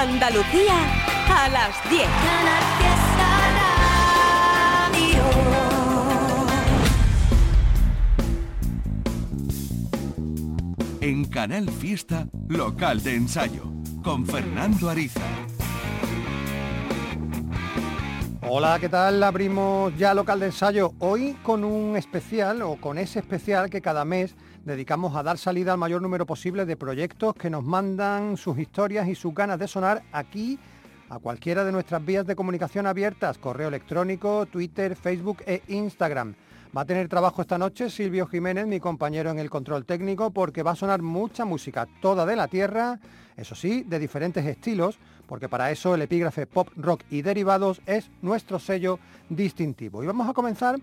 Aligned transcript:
Andalucía 0.00 0.76
a 1.28 1.48
las 1.50 1.90
10. 1.90 2.08
En 11.02 11.24
Canal 11.26 11.68
Fiesta, 11.68 12.28
local 12.48 13.02
de 13.02 13.14
ensayo, 13.14 13.64
con 14.02 14.24
Fernando 14.24 14.88
Ariza. 14.88 15.20
Hola, 18.48 18.78
¿qué 18.80 18.88
tal? 18.88 19.22
Abrimos 19.22 19.94
ya 19.98 20.14
local 20.14 20.40
de 20.40 20.46
ensayo 20.46 20.94
hoy 20.98 21.36
con 21.42 21.62
un 21.62 21.98
especial 21.98 22.62
o 22.62 22.76
con 22.76 22.96
ese 22.96 23.18
especial 23.18 23.68
que 23.68 23.82
cada 23.82 24.06
mes 24.06 24.34
dedicamos 24.64 25.16
a 25.16 25.22
dar 25.22 25.38
salida 25.38 25.72
al 25.72 25.78
mayor 25.78 26.02
número 26.02 26.26
posible 26.26 26.66
de 26.66 26.76
proyectos 26.76 27.34
que 27.34 27.50
nos 27.50 27.64
mandan 27.64 28.36
sus 28.36 28.58
historias 28.58 29.08
y 29.08 29.14
sus 29.14 29.34
ganas 29.34 29.58
de 29.58 29.68
sonar 29.68 30.02
aquí 30.12 30.58
a 31.08 31.18
cualquiera 31.18 31.64
de 31.64 31.72
nuestras 31.72 32.04
vías 32.04 32.26
de 32.26 32.36
comunicación 32.36 32.86
abiertas, 32.86 33.38
correo 33.38 33.68
electrónico, 33.68 34.46
Twitter, 34.46 34.94
Facebook 34.94 35.42
e 35.46 35.62
Instagram. 35.68 36.34
Va 36.76 36.82
a 36.82 36.84
tener 36.84 37.08
trabajo 37.08 37.42
esta 37.42 37.58
noche 37.58 37.90
Silvio 37.90 38.28
Jiménez, 38.28 38.64
mi 38.64 38.78
compañero 38.78 39.30
en 39.30 39.40
el 39.40 39.50
control 39.50 39.84
técnico, 39.84 40.30
porque 40.30 40.62
va 40.62 40.70
a 40.70 40.76
sonar 40.76 41.02
mucha 41.02 41.44
música, 41.44 41.88
toda 42.00 42.24
de 42.24 42.36
la 42.36 42.46
tierra, 42.46 43.00
eso 43.36 43.56
sí, 43.56 43.82
de 43.82 43.98
diferentes 43.98 44.46
estilos, 44.46 45.00
porque 45.26 45.48
para 45.48 45.72
eso 45.72 45.96
el 45.96 46.02
epígrafe 46.02 46.46
pop, 46.46 46.68
rock 46.76 47.02
y 47.10 47.22
derivados 47.22 47.80
es 47.86 48.08
nuestro 48.22 48.60
sello 48.60 49.00
distintivo. 49.28 50.04
Y 50.04 50.06
vamos 50.06 50.28
a 50.28 50.32
comenzar 50.32 50.76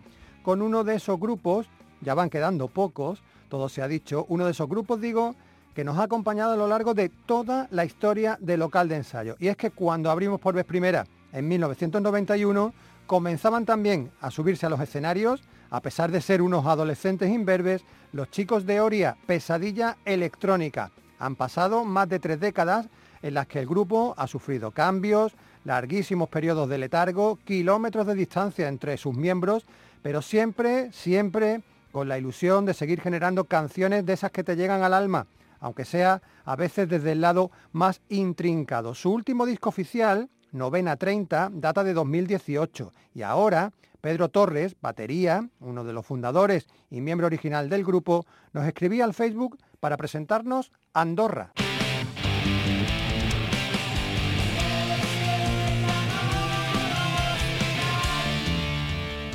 con 0.43 0.61
uno 0.61 0.83
de 0.83 0.95
esos 0.95 1.17
grupos, 1.17 1.69
ya 2.01 2.15
van 2.15 2.29
quedando 2.29 2.67
pocos, 2.67 3.23
todo 3.49 3.69
se 3.69 3.81
ha 3.81 3.87
dicho, 3.87 4.25
uno 4.29 4.45
de 4.45 4.51
esos 4.51 4.67
grupos, 4.67 5.01
digo, 5.01 5.35
que 5.73 5.83
nos 5.83 5.97
ha 5.99 6.03
acompañado 6.03 6.53
a 6.53 6.57
lo 6.57 6.67
largo 6.67 6.93
de 6.93 7.09
toda 7.09 7.67
la 7.71 7.85
historia 7.85 8.37
del 8.41 8.61
local 8.61 8.89
de 8.89 8.95
ensayo. 8.95 9.35
Y 9.39 9.47
es 9.47 9.57
que 9.57 9.71
cuando 9.71 10.09
abrimos 10.09 10.39
por 10.39 10.55
vez 10.55 10.65
primera, 10.65 11.05
en 11.31 11.47
1991, 11.47 12.73
comenzaban 13.05 13.65
también 13.65 14.11
a 14.21 14.31
subirse 14.31 14.65
a 14.65 14.69
los 14.69 14.79
escenarios, 14.79 15.43
a 15.69 15.81
pesar 15.81 16.11
de 16.11 16.21
ser 16.21 16.41
unos 16.41 16.65
adolescentes 16.65 17.29
imberbes, 17.29 17.83
los 18.11 18.31
chicos 18.31 18.65
de 18.65 18.81
Oria, 18.81 19.17
Pesadilla 19.25 19.97
Electrónica. 20.05 20.91
Han 21.19 21.35
pasado 21.35 21.83
más 21.83 22.09
de 22.09 22.19
tres 22.19 22.39
décadas 22.39 22.87
en 23.21 23.33
las 23.33 23.47
que 23.47 23.59
el 23.59 23.67
grupo 23.67 24.13
ha 24.17 24.27
sufrido 24.27 24.71
cambios, 24.71 25.33
larguísimos 25.63 26.29
periodos 26.29 26.69
de 26.69 26.77
letargo, 26.77 27.37
kilómetros 27.43 28.07
de 28.07 28.15
distancia 28.15 28.67
entre 28.67 28.97
sus 28.97 29.15
miembros, 29.15 29.65
pero 30.01 30.21
siempre, 30.21 30.91
siempre 30.91 31.61
con 31.97 32.09
la 32.09 32.19
ilusión 32.19 32.63
de 32.67 32.75
seguir 32.75 33.01
generando 33.01 33.45
canciones 33.45 34.05
de 34.05 34.13
esas 34.13 34.29
que 34.29 34.43
te 34.43 34.55
llegan 34.55 34.83
al 34.83 34.93
alma, 34.93 35.25
aunque 35.59 35.83
sea 35.83 36.21
a 36.45 36.55
veces 36.55 36.87
desde 36.87 37.13
el 37.13 37.21
lado 37.21 37.49
más 37.71 38.01
intrincado. 38.07 38.93
Su 38.93 39.11
último 39.11 39.47
disco 39.47 39.69
oficial, 39.69 40.29
Novena 40.51 40.95
30, 40.95 41.49
data 41.53 41.83
de 41.83 41.95
2018 41.95 42.93
y 43.15 43.23
ahora 43.23 43.73
Pedro 43.99 44.29
Torres, 44.29 44.75
batería, 44.79 45.49
uno 45.59 45.83
de 45.83 45.93
los 45.93 46.05
fundadores 46.05 46.67
y 46.91 47.01
miembro 47.01 47.25
original 47.25 47.67
del 47.67 47.83
grupo, 47.83 48.27
nos 48.53 48.67
escribía 48.67 49.03
al 49.03 49.15
Facebook 49.15 49.57
para 49.79 49.97
presentarnos 49.97 50.71
Andorra. 50.93 51.51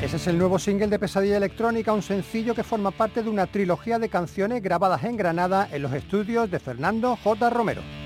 Ese 0.02 0.16
es 0.16 0.26
el 0.26 0.36
nuevo 0.36 0.58
single 0.58 0.88
de 0.88 0.98
Pesadilla 0.98 1.36
Electrónica, 1.36 1.92
un 1.92 2.02
sencillo 2.02 2.56
que 2.56 2.64
forma 2.64 2.90
parte 2.90 3.22
de 3.22 3.30
una 3.30 3.46
trilogía 3.46 4.00
de 4.00 4.08
canciones 4.08 4.60
grabadas 4.60 5.04
en 5.04 5.16
Granada 5.16 5.68
en 5.70 5.80
los 5.80 5.92
estudios 5.92 6.50
de 6.50 6.58
Fernando 6.58 7.16
J. 7.22 7.50
Romero. 7.50 8.01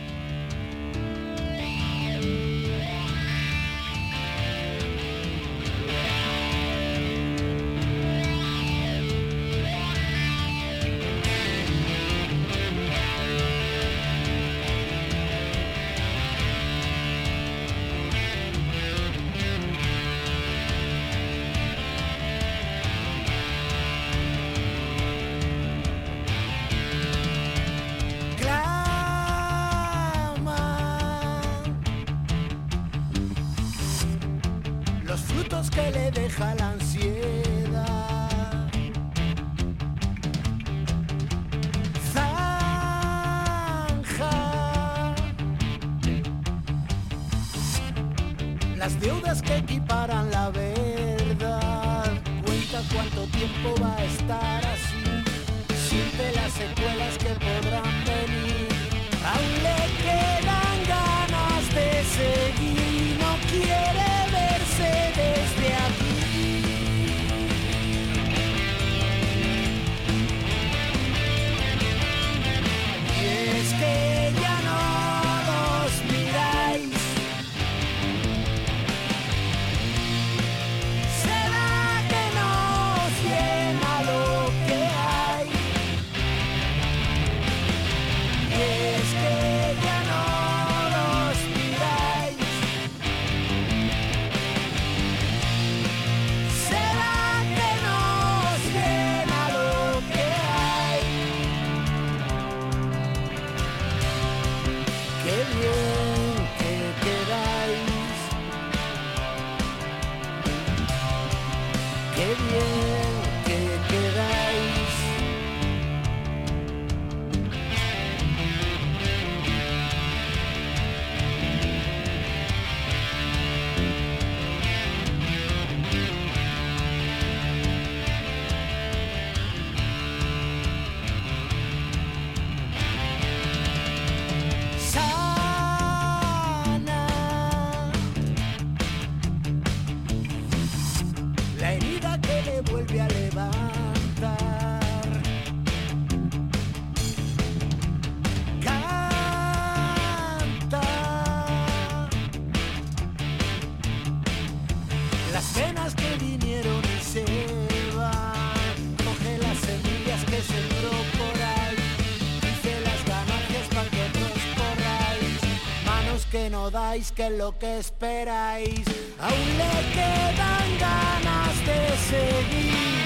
Que 167.15 167.31
lo 167.31 167.59
que 167.59 167.78
esperáis. 167.78 168.84
Aún 169.19 169.49
le 169.57 169.75
quedan 169.95 170.78
ganas 170.78 171.67
de 171.67 171.97
seguir. 172.11 173.05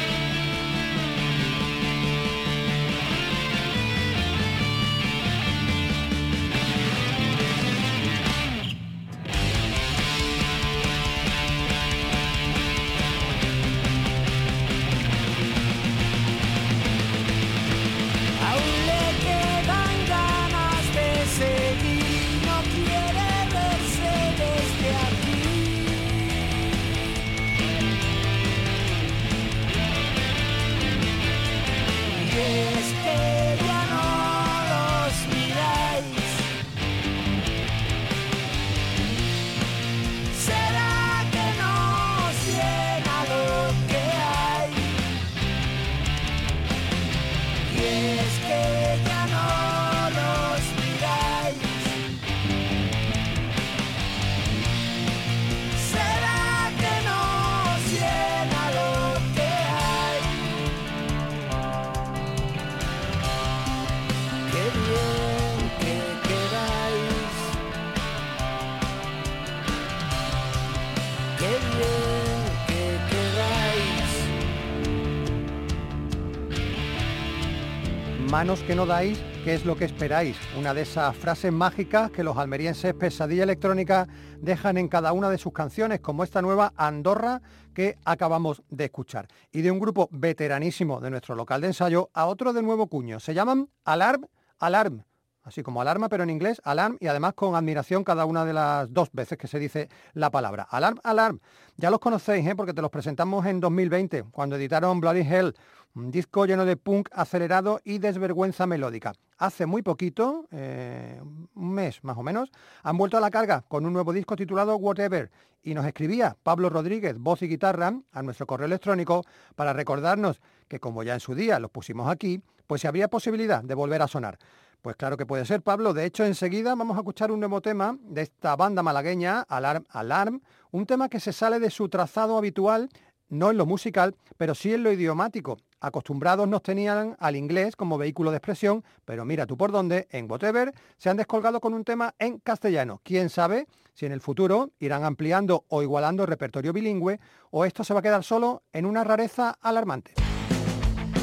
Manos 78.30 78.62
que 78.62 78.76
no 78.76 78.86
dais, 78.86 79.18
¿qué 79.42 79.54
es 79.54 79.64
lo 79.64 79.76
que 79.76 79.84
esperáis? 79.84 80.36
Una 80.56 80.72
de 80.72 80.82
esas 80.82 81.16
frases 81.16 81.52
mágicas 81.52 82.12
que 82.12 82.22
los 82.22 82.36
almerienses 82.36 82.94
Pesadilla 82.94 83.42
Electrónica 83.42 84.06
dejan 84.40 84.78
en 84.78 84.86
cada 84.86 85.12
una 85.12 85.28
de 85.30 85.36
sus 85.36 85.52
canciones, 85.52 85.98
como 85.98 86.22
esta 86.22 86.40
nueva 86.40 86.72
Andorra 86.76 87.42
que 87.74 87.98
acabamos 88.04 88.62
de 88.68 88.84
escuchar. 88.84 89.26
Y 89.50 89.62
de 89.62 89.72
un 89.72 89.80
grupo 89.80 90.08
veteranísimo 90.12 91.00
de 91.00 91.10
nuestro 91.10 91.34
local 91.34 91.60
de 91.60 91.68
ensayo 91.68 92.10
a 92.14 92.26
otro 92.26 92.52
de 92.52 92.62
nuevo 92.62 92.86
cuño. 92.86 93.18
Se 93.18 93.34
llaman 93.34 93.68
Alarm 93.84 94.26
Alarm 94.60 95.02
así 95.42 95.62
como 95.62 95.80
alarma, 95.80 96.08
pero 96.08 96.22
en 96.22 96.30
inglés, 96.30 96.60
alarm, 96.64 96.96
y 97.00 97.06
además 97.06 97.34
con 97.34 97.54
admiración 97.54 98.04
cada 98.04 98.24
una 98.24 98.44
de 98.44 98.52
las 98.52 98.92
dos 98.92 99.08
veces 99.12 99.38
que 99.38 99.48
se 99.48 99.58
dice 99.58 99.88
la 100.12 100.30
palabra. 100.30 100.66
Alarm, 100.70 100.98
alarm. 101.02 101.40
Ya 101.76 101.90
los 101.90 101.98
conocéis, 101.98 102.46
¿eh? 102.46 102.54
porque 102.54 102.74
te 102.74 102.82
los 102.82 102.90
presentamos 102.90 103.46
en 103.46 103.60
2020, 103.60 104.24
cuando 104.30 104.56
editaron 104.56 105.00
Bloody 105.00 105.20
Hell, 105.20 105.54
un 105.94 106.10
disco 106.10 106.46
lleno 106.46 106.64
de 106.64 106.76
punk 106.76 107.08
acelerado 107.12 107.80
y 107.84 107.98
desvergüenza 107.98 108.66
melódica. 108.66 109.12
Hace 109.38 109.66
muy 109.66 109.82
poquito, 109.82 110.46
eh, 110.50 111.20
un 111.22 111.72
mes 111.72 112.02
más 112.04 112.16
o 112.16 112.22
menos, 112.22 112.50
han 112.82 112.96
vuelto 112.96 113.16
a 113.16 113.20
la 113.20 113.30
carga 113.30 113.64
con 113.66 113.86
un 113.86 113.92
nuevo 113.92 114.12
disco 114.12 114.36
titulado 114.36 114.76
Whatever 114.76 115.30
y 115.62 115.74
nos 115.74 115.86
escribía 115.86 116.36
Pablo 116.42 116.70
Rodríguez, 116.70 117.18
voz 117.18 117.42
y 117.42 117.48
guitarra, 117.48 117.92
a 118.12 118.22
nuestro 118.22 118.46
correo 118.46 118.66
electrónico 118.66 119.24
para 119.56 119.72
recordarnos 119.72 120.40
que 120.68 120.80
como 120.80 121.02
ya 121.02 121.14
en 121.14 121.20
su 121.20 121.34
día 121.34 121.58
los 121.58 121.70
pusimos 121.70 122.08
aquí, 122.08 122.40
pues 122.66 122.82
si 122.82 122.86
habría 122.86 123.08
posibilidad 123.08 123.62
de 123.62 123.74
volver 123.74 124.02
a 124.02 124.08
sonar. 124.08 124.38
Pues 124.82 124.96
claro 124.96 125.18
que 125.18 125.26
puede 125.26 125.44
ser, 125.44 125.60
Pablo. 125.60 125.92
De 125.92 126.06
hecho, 126.06 126.24
enseguida 126.24 126.74
vamos 126.74 126.96
a 126.96 127.00
escuchar 127.00 127.30
un 127.30 127.40
nuevo 127.40 127.60
tema 127.60 127.98
de 128.00 128.22
esta 128.22 128.56
banda 128.56 128.82
malagueña, 128.82 129.42
Alarm 129.42 129.84
Alarm, 129.90 130.40
un 130.70 130.86
tema 130.86 131.10
que 131.10 131.20
se 131.20 131.34
sale 131.34 131.60
de 131.60 131.68
su 131.68 131.90
trazado 131.90 132.38
habitual, 132.38 132.88
no 133.30 133.50
en 133.50 133.56
lo 133.56 133.66
musical, 133.66 134.14
pero 134.36 134.54
sí 134.54 134.74
en 134.74 134.82
lo 134.82 134.92
idiomático. 134.92 135.56
Acostumbrados 135.80 136.46
nos 136.46 136.62
tenían 136.62 137.16
al 137.18 137.36
inglés 137.36 137.74
como 137.74 137.96
vehículo 137.96 138.30
de 138.30 138.36
expresión, 138.36 138.84
pero 139.04 139.24
mira 139.24 139.46
tú 139.46 139.56
por 139.56 139.72
dónde, 139.72 140.06
en 140.10 140.30
Whatever 140.30 140.74
se 140.98 141.08
han 141.08 141.16
descolgado 141.16 141.60
con 141.60 141.72
un 141.72 141.84
tema 141.84 142.14
en 142.18 142.38
castellano. 142.38 143.00
¿Quién 143.02 143.30
sabe 143.30 143.66
si 143.94 144.04
en 144.04 144.12
el 144.12 144.20
futuro 144.20 144.70
irán 144.78 145.04
ampliando 145.04 145.64
o 145.68 145.82
igualando 145.82 146.24
el 146.24 146.28
repertorio 146.28 146.72
bilingüe 146.72 147.18
o 147.50 147.64
esto 147.64 147.82
se 147.82 147.94
va 147.94 148.00
a 148.00 148.02
quedar 148.02 148.24
solo 148.24 148.62
en 148.72 148.84
una 148.84 149.04
rareza 149.04 149.56
alarmante? 149.60 150.12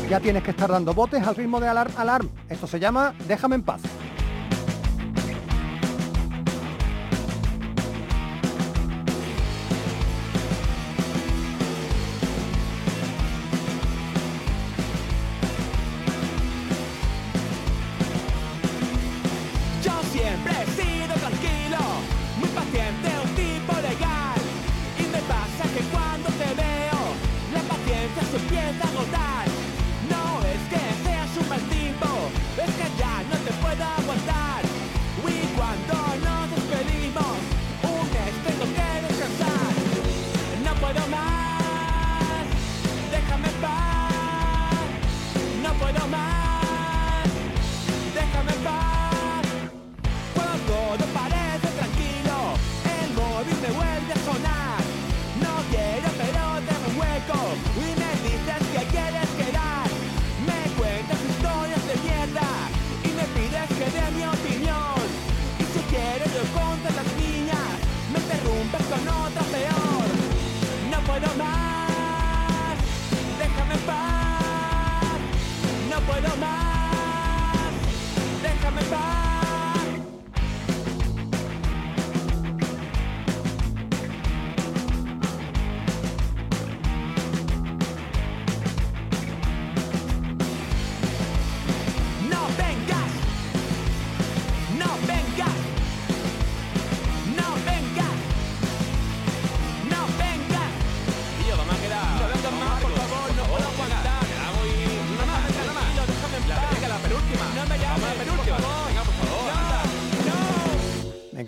ya 0.10 0.22
tienes 0.22 0.44
que 0.44 0.52
estar 0.52 0.70
dando 0.70 0.94
botes 0.94 1.22
al 1.28 1.36
ritmo 1.36 1.60
de 1.60 1.68
alarm 1.68 1.92
alarm. 1.98 2.30
Esto 2.50 2.66
se 2.66 2.80
llama 2.80 3.14
Déjame 3.28 3.56
en 3.56 3.64
paz. 3.64 3.82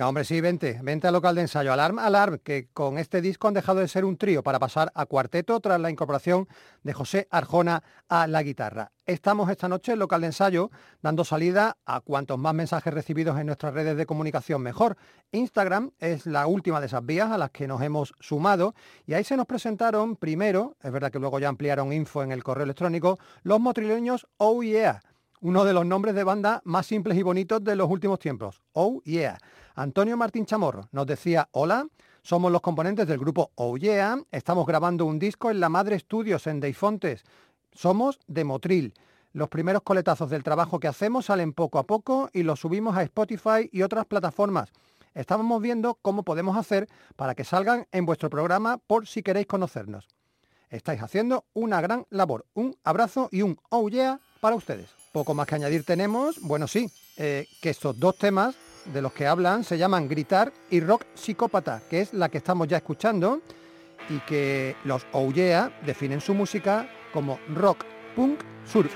Hombre, 0.08 0.24
sí, 0.24 0.40
vente, 0.40 0.80
vente 0.82 1.08
al 1.08 1.14
local 1.14 1.36
de 1.36 1.42
ensayo. 1.42 1.74
Alarm, 1.74 2.00
Alarm, 2.00 2.40
que 2.40 2.70
con 2.72 2.98
este 2.98 3.22
disco 3.22 3.48
han 3.48 3.54
dejado 3.54 3.80
de 3.80 3.88
ser 3.88 4.06
un 4.06 4.18
trío 4.18 4.44
para 4.44 4.60
pasar 4.60 4.92
a 4.96 5.06
cuarteto 5.06 5.60
tras 5.60 5.80
la 5.80 5.90
incorporación 5.90 6.48
de 6.84 6.94
José 6.94 7.28
Arjona 7.32 7.84
a 8.08 8.28
la 8.28 8.42
guitarra. 8.44 8.92
Estamos 9.06 9.50
esta 9.50 9.68
noche 9.68 9.92
en 9.92 10.00
local 10.00 10.22
de 10.22 10.28
ensayo 10.28 10.72
dando 11.02 11.26
salida 11.26 11.78
a 11.86 12.00
cuantos 12.00 12.38
más 12.38 12.54
mensajes 12.54 12.94
recibidos 12.94 13.38
en 13.40 13.48
nuestras 13.48 13.74
redes 13.74 13.98
de 13.98 14.06
comunicación 14.06 14.62
mejor. 14.62 14.96
Instagram 15.32 15.92
es 16.00 16.26
la 16.26 16.48
última 16.48 16.80
de 16.80 16.86
esas 16.86 17.06
vías 17.06 17.32
a 17.32 17.38
las 17.38 17.52
que 17.52 17.68
nos 17.68 17.82
hemos 17.82 18.14
sumado 18.20 18.76
y 19.06 19.16
ahí 19.16 19.24
se 19.24 19.36
nos 19.36 19.48
presentaron 19.48 20.16
primero, 20.16 20.78
es 20.82 20.92
verdad 20.92 21.12
que 21.12 21.20
luego 21.20 21.40
ya 21.40 21.50
ampliaron 21.50 21.92
info 21.92 22.24
en 22.24 22.32
el 22.32 22.44
correo 22.44 22.64
electrónico, 22.64 23.20
los 23.44 23.60
motrileños 23.60 24.28
Oh 24.38 24.64
Yeah 24.64 25.02
uno 25.42 25.64
de 25.64 25.74
los 25.74 25.86
nombres 25.86 26.16
de 26.16 26.24
banda 26.24 26.62
más 26.66 26.86
simples 26.86 27.18
y 27.18 27.24
bonitos 27.24 27.64
de 27.64 27.76
los 27.76 27.90
últimos 27.90 28.20
tiempos. 28.20 28.62
Oh 28.74 29.02
Yeah. 29.06 29.38
Antonio 29.80 30.18
Martín 30.18 30.46
Chamorro 30.46 30.90
nos 30.92 31.08
decía, 31.08 31.48
hola, 31.54 31.88
somos 32.22 32.52
los 32.52 32.60
componentes 32.60 33.08
del 33.08 33.18
grupo 33.18 33.52
Oh 33.56 33.78
Yeah, 33.78 34.22
estamos 34.30 34.68
grabando 34.68 35.06
un 35.06 35.20
disco 35.20 35.50
en 35.50 35.62
la 35.62 35.70
Madre 35.70 35.98
Studios 35.98 36.48
en 36.48 36.60
Deifontes. 36.60 37.24
Somos 37.72 38.20
de 38.28 38.44
Motril. 38.44 38.94
Los 39.32 39.48
primeros 39.48 39.84
coletazos 39.84 40.30
del 40.30 40.44
trabajo 40.44 40.82
que 40.82 40.90
hacemos 40.90 41.28
salen 41.28 41.54
poco 41.54 41.80
a 41.80 41.84
poco 41.84 42.30
y 42.34 42.44
los 42.44 42.60
subimos 42.60 42.98
a 42.98 43.04
Spotify 43.04 43.70
y 43.72 43.84
otras 43.84 44.06
plataformas. 44.06 44.70
Estamos 45.14 45.62
viendo 45.62 45.98
cómo 46.02 46.24
podemos 46.24 46.58
hacer 46.58 46.90
para 47.16 47.34
que 47.34 47.46
salgan 47.46 47.88
en 47.94 48.06
vuestro 48.06 48.30
programa 48.30 48.80
por 48.80 49.08
si 49.08 49.24
queréis 49.24 49.48
conocernos. 49.48 50.10
Estáis 50.70 51.02
haciendo 51.02 51.46
una 51.54 51.80
gran 51.80 52.06
labor. 52.10 52.46
Un 52.54 52.76
abrazo 52.84 53.30
y 53.32 53.44
un 53.44 53.58
oh 53.70 53.90
para 54.42 54.58
ustedes. 54.58 54.90
Poco 55.14 55.34
más 55.34 55.48
que 55.48 55.56
añadir 55.56 55.86
tenemos, 55.86 56.42
bueno 56.42 56.68
sí, 56.68 56.92
eh, 57.16 57.48
que 57.62 57.70
estos 57.70 57.98
dos 57.98 58.18
temas 58.18 58.58
de 58.86 59.02
los 59.02 59.14
que 59.14 59.28
hablan 59.28 59.64
se 59.64 59.78
llaman 59.78 60.08
Gritar 60.08 60.52
y 60.70 60.80
Rock 60.80 61.06
Psicópata, 61.14 61.82
que 61.90 62.02
es 62.02 62.14
la 62.14 62.30
que 62.30 62.38
estamos 62.40 62.68
ya 62.68 62.78
escuchando 62.78 63.42
y 64.10 64.20
que 64.20 64.76
los 64.84 65.06
Ouyea 65.12 65.72
definen 65.86 66.22
su 66.22 66.34
música 66.34 66.90
como 67.14 67.40
rock, 67.54 67.86
punk, 68.16 68.40
surf. 68.66 68.94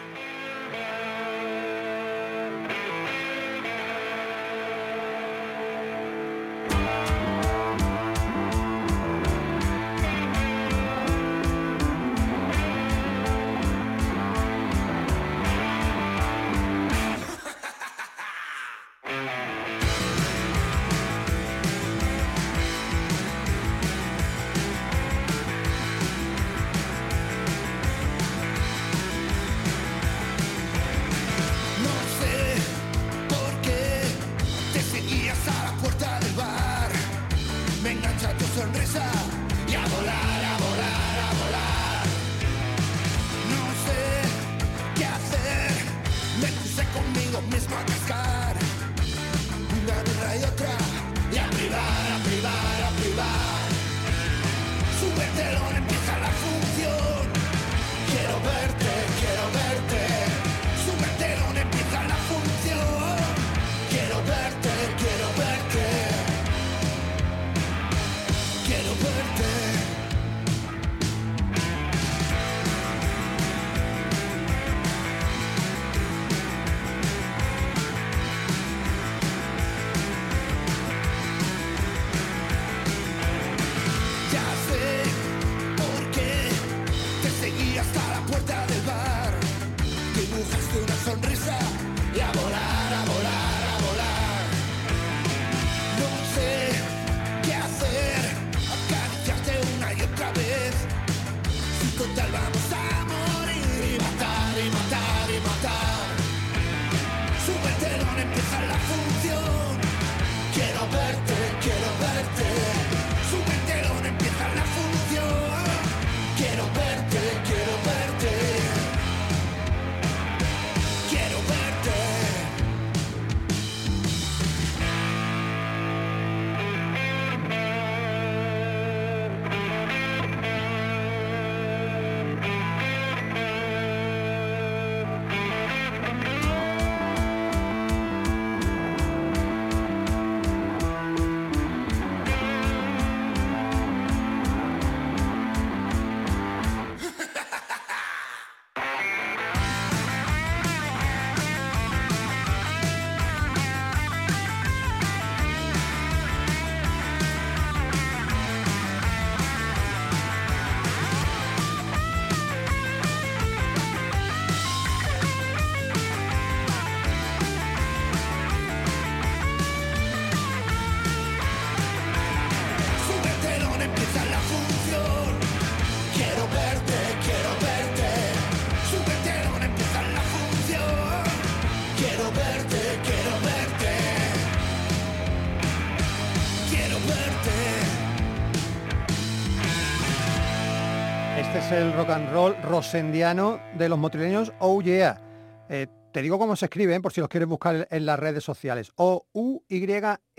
And 192.13 192.31
roll 192.31 192.55
rosendiano 192.61 193.59
de 193.77 193.89
los 193.89 193.97
motrileños 193.97 194.53
Oh. 194.59 194.81
Eh, 194.83 195.87
te 196.11 196.21
digo 196.21 196.37
cómo 196.37 196.55
se 196.55 196.65
escriben 196.65 197.01
por 197.01 197.11
si 197.11 197.21
los 197.21 197.29
quieres 197.29 197.49
buscar 197.49 197.87
en 197.89 198.05
las 198.05 198.19
redes 198.19 198.43
sociales. 198.43 198.91
O-U-Y-E-A-H. 198.95 200.29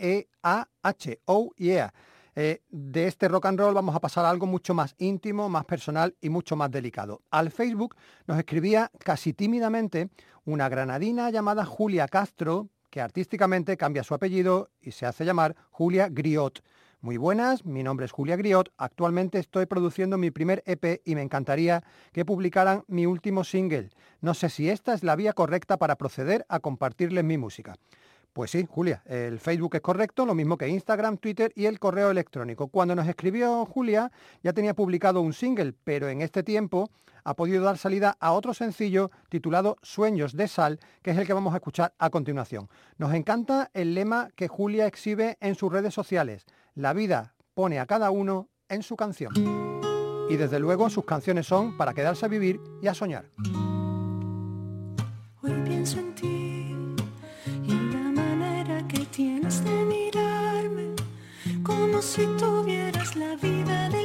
Oh 1.24 1.50
Yeah. 1.56 1.92
Eh, 2.36 2.62
de 2.68 3.06
este 3.06 3.26
rock 3.28 3.46
and 3.46 3.58
roll 3.58 3.74
vamos 3.74 3.96
a 3.96 4.00
pasar 4.00 4.24
a 4.24 4.30
algo 4.30 4.46
mucho 4.46 4.72
más 4.74 4.94
íntimo, 4.98 5.48
más 5.48 5.64
personal 5.64 6.14
y 6.20 6.28
mucho 6.28 6.54
más 6.54 6.70
delicado. 6.70 7.22
Al 7.30 7.50
Facebook 7.50 7.96
nos 8.26 8.38
escribía 8.38 8.92
casi 8.98 9.32
tímidamente 9.32 10.10
una 10.44 10.68
granadina 10.68 11.30
llamada 11.30 11.64
Julia 11.64 12.06
Castro, 12.06 12.68
que 12.90 13.00
artísticamente 13.00 13.76
cambia 13.76 14.04
su 14.04 14.14
apellido 14.14 14.70
y 14.80 14.92
se 14.92 15.06
hace 15.06 15.24
llamar 15.24 15.56
Julia 15.70 16.08
Griot. 16.08 16.62
Muy 17.04 17.18
buenas, 17.18 17.66
mi 17.66 17.82
nombre 17.82 18.06
es 18.06 18.12
Julia 18.12 18.34
Griot, 18.34 18.72
actualmente 18.78 19.38
estoy 19.38 19.66
produciendo 19.66 20.16
mi 20.16 20.30
primer 20.30 20.62
EP 20.64 21.02
y 21.04 21.14
me 21.14 21.20
encantaría 21.20 21.84
que 22.14 22.24
publicaran 22.24 22.82
mi 22.86 23.04
último 23.04 23.44
single. 23.44 23.90
No 24.22 24.32
sé 24.32 24.48
si 24.48 24.70
esta 24.70 24.94
es 24.94 25.04
la 25.04 25.14
vía 25.14 25.34
correcta 25.34 25.76
para 25.76 25.96
proceder 25.96 26.46
a 26.48 26.60
compartirles 26.60 27.22
mi 27.22 27.36
música. 27.36 27.76
Pues 28.32 28.52
sí, 28.52 28.66
Julia, 28.66 29.02
el 29.04 29.38
Facebook 29.38 29.74
es 29.74 29.82
correcto, 29.82 30.24
lo 30.24 30.34
mismo 30.34 30.56
que 30.56 30.66
Instagram, 30.66 31.18
Twitter 31.18 31.52
y 31.54 31.66
el 31.66 31.78
correo 31.78 32.10
electrónico. 32.10 32.68
Cuando 32.68 32.94
nos 32.94 33.06
escribió 33.06 33.66
Julia 33.66 34.10
ya 34.42 34.54
tenía 34.54 34.72
publicado 34.72 35.20
un 35.20 35.34
single, 35.34 35.74
pero 35.84 36.08
en 36.08 36.22
este 36.22 36.42
tiempo 36.42 36.88
ha 37.22 37.34
podido 37.34 37.62
dar 37.62 37.76
salida 37.76 38.16
a 38.18 38.32
otro 38.32 38.54
sencillo 38.54 39.10
titulado 39.28 39.76
Sueños 39.82 40.34
de 40.34 40.48
Sal, 40.48 40.80
que 41.02 41.10
es 41.10 41.18
el 41.18 41.26
que 41.26 41.34
vamos 41.34 41.52
a 41.52 41.58
escuchar 41.58 41.92
a 41.98 42.08
continuación. 42.08 42.70
Nos 42.96 43.12
encanta 43.12 43.70
el 43.74 43.92
lema 43.92 44.30
que 44.36 44.48
Julia 44.48 44.86
exhibe 44.86 45.36
en 45.42 45.54
sus 45.54 45.70
redes 45.70 45.92
sociales. 45.92 46.46
La 46.76 46.92
vida 46.92 47.36
pone 47.54 47.78
a 47.78 47.86
cada 47.86 48.10
uno 48.10 48.48
en 48.68 48.82
su 48.82 48.96
canción. 48.96 49.32
Y 50.28 50.34
desde 50.34 50.58
luego 50.58 50.90
sus 50.90 51.04
canciones 51.04 51.46
son 51.46 51.76
para 51.76 51.94
quedarse 51.94 52.26
a 52.26 52.28
vivir 52.28 52.60
y 52.82 52.88
a 52.88 52.94
soñar. 52.94 53.26
Hoy 55.40 55.52
pienso 55.64 56.00
en 56.00 56.14
ti 56.16 56.76
y 57.62 57.92
la 57.92 58.10
manera 58.10 58.84
que 58.88 59.06
tienes 59.06 59.62
de 59.62 59.84
mirarme, 59.84 60.96
como 61.62 62.02
si 62.02 62.26
tuvieras 62.38 63.14
la 63.14 63.36
vida 63.36 63.88
delante 63.90 64.03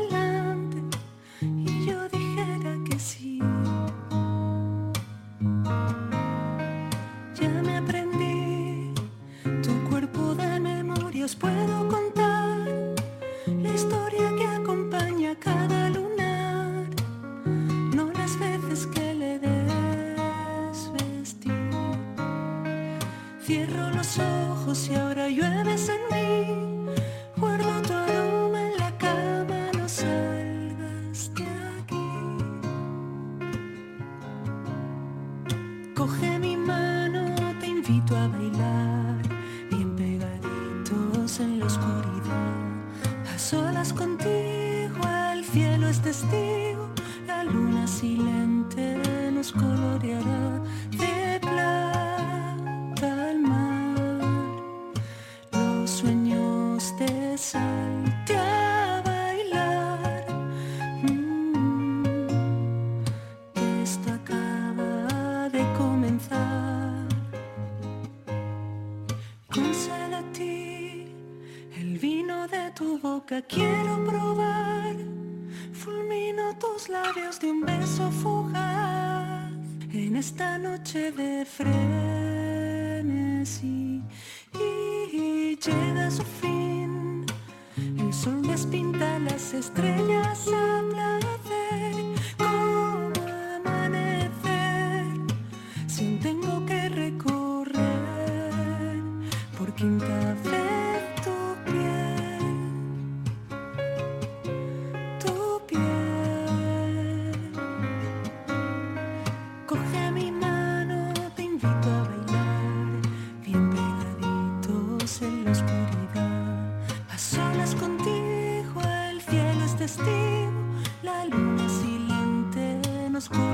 nos 123.20 123.49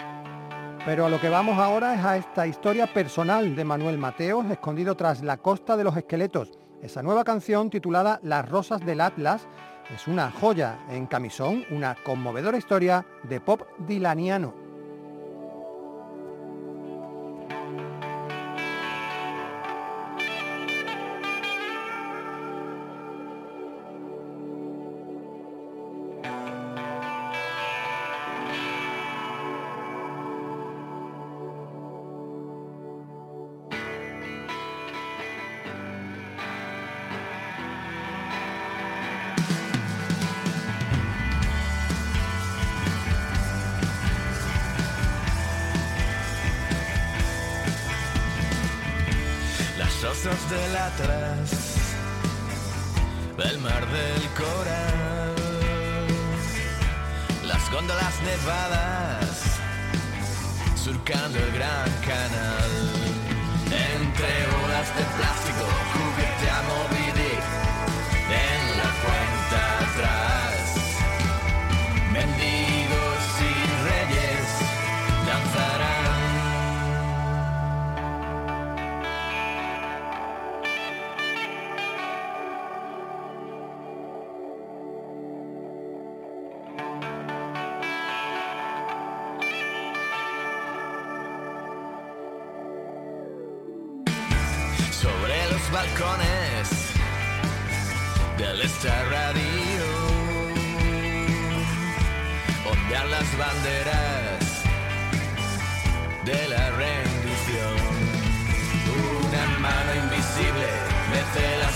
Pero 0.87 1.07
a 1.07 1.09
lo 1.09 1.21
que 1.21 1.29
vamos 1.29 1.59
ahora 1.59 1.95
es 1.95 2.05
a 2.05 2.17
esta 2.17 2.47
historia 2.47 2.93
personal 2.93 3.57
de 3.57 3.65
Manuel 3.65 3.99
Mateos, 3.99 4.45
escondido 4.51 4.95
tras 4.97 5.23
la 5.23 5.39
costa 5.39 5.77
de 5.77 5.85
los 5.85 5.97
esqueletos. 5.97 6.51
Esa 6.83 7.03
nueva 7.03 7.25
canción 7.25 7.71
titulada 7.71 8.21
Las 8.23 8.47
Rosas 8.47 8.85
del 8.85 9.01
Atlas 9.01 9.49
es 9.93 10.07
una 10.07 10.31
joya 10.31 10.79
en 10.89 11.07
camisón, 11.07 11.65
una 11.71 11.95
conmovedora 11.95 12.59
historia 12.59 13.05
de 13.23 13.41
pop 13.41 13.63
dilaniano. 13.79 14.64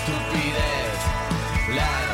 Estupidez, 0.09 1.75
la 1.75 2.08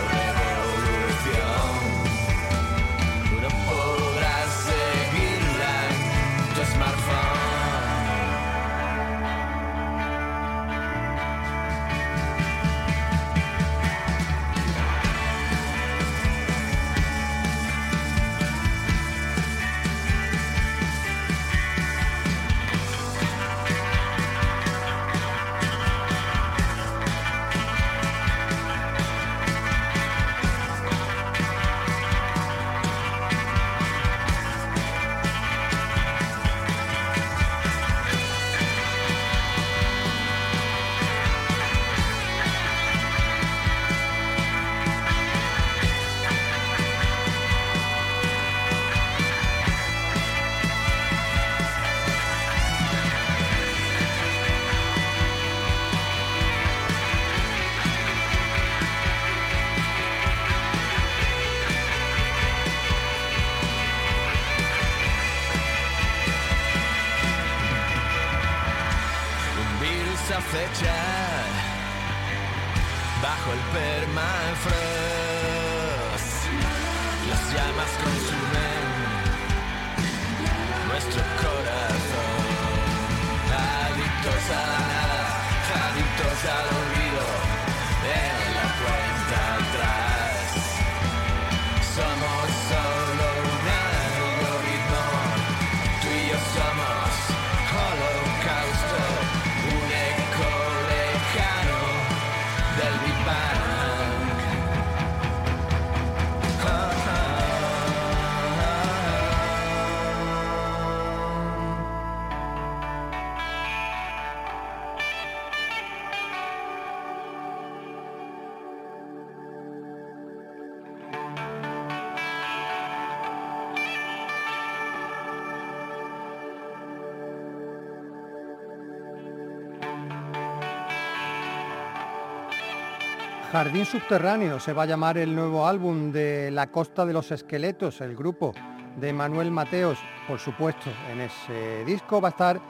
Jardín 133.54 133.86
Subterráneo 133.86 134.58
se 134.58 134.72
va 134.72 134.82
a 134.82 134.86
llamar 134.86 135.16
el 135.16 135.32
nuevo 135.32 135.64
álbum 135.64 136.10
de 136.10 136.50
La 136.50 136.72
Costa 136.72 137.06
de 137.06 137.12
los 137.12 137.30
Esqueletos, 137.30 138.00
el 138.00 138.16
grupo 138.16 138.52
de 138.98 139.12
Manuel 139.12 139.52
Mateos. 139.52 139.96
Por 140.26 140.40
supuesto, 140.40 140.90
en 141.12 141.20
ese 141.20 141.84
disco 141.84 142.20
va 142.20 142.30
a 142.30 142.30
estar, 142.32 142.60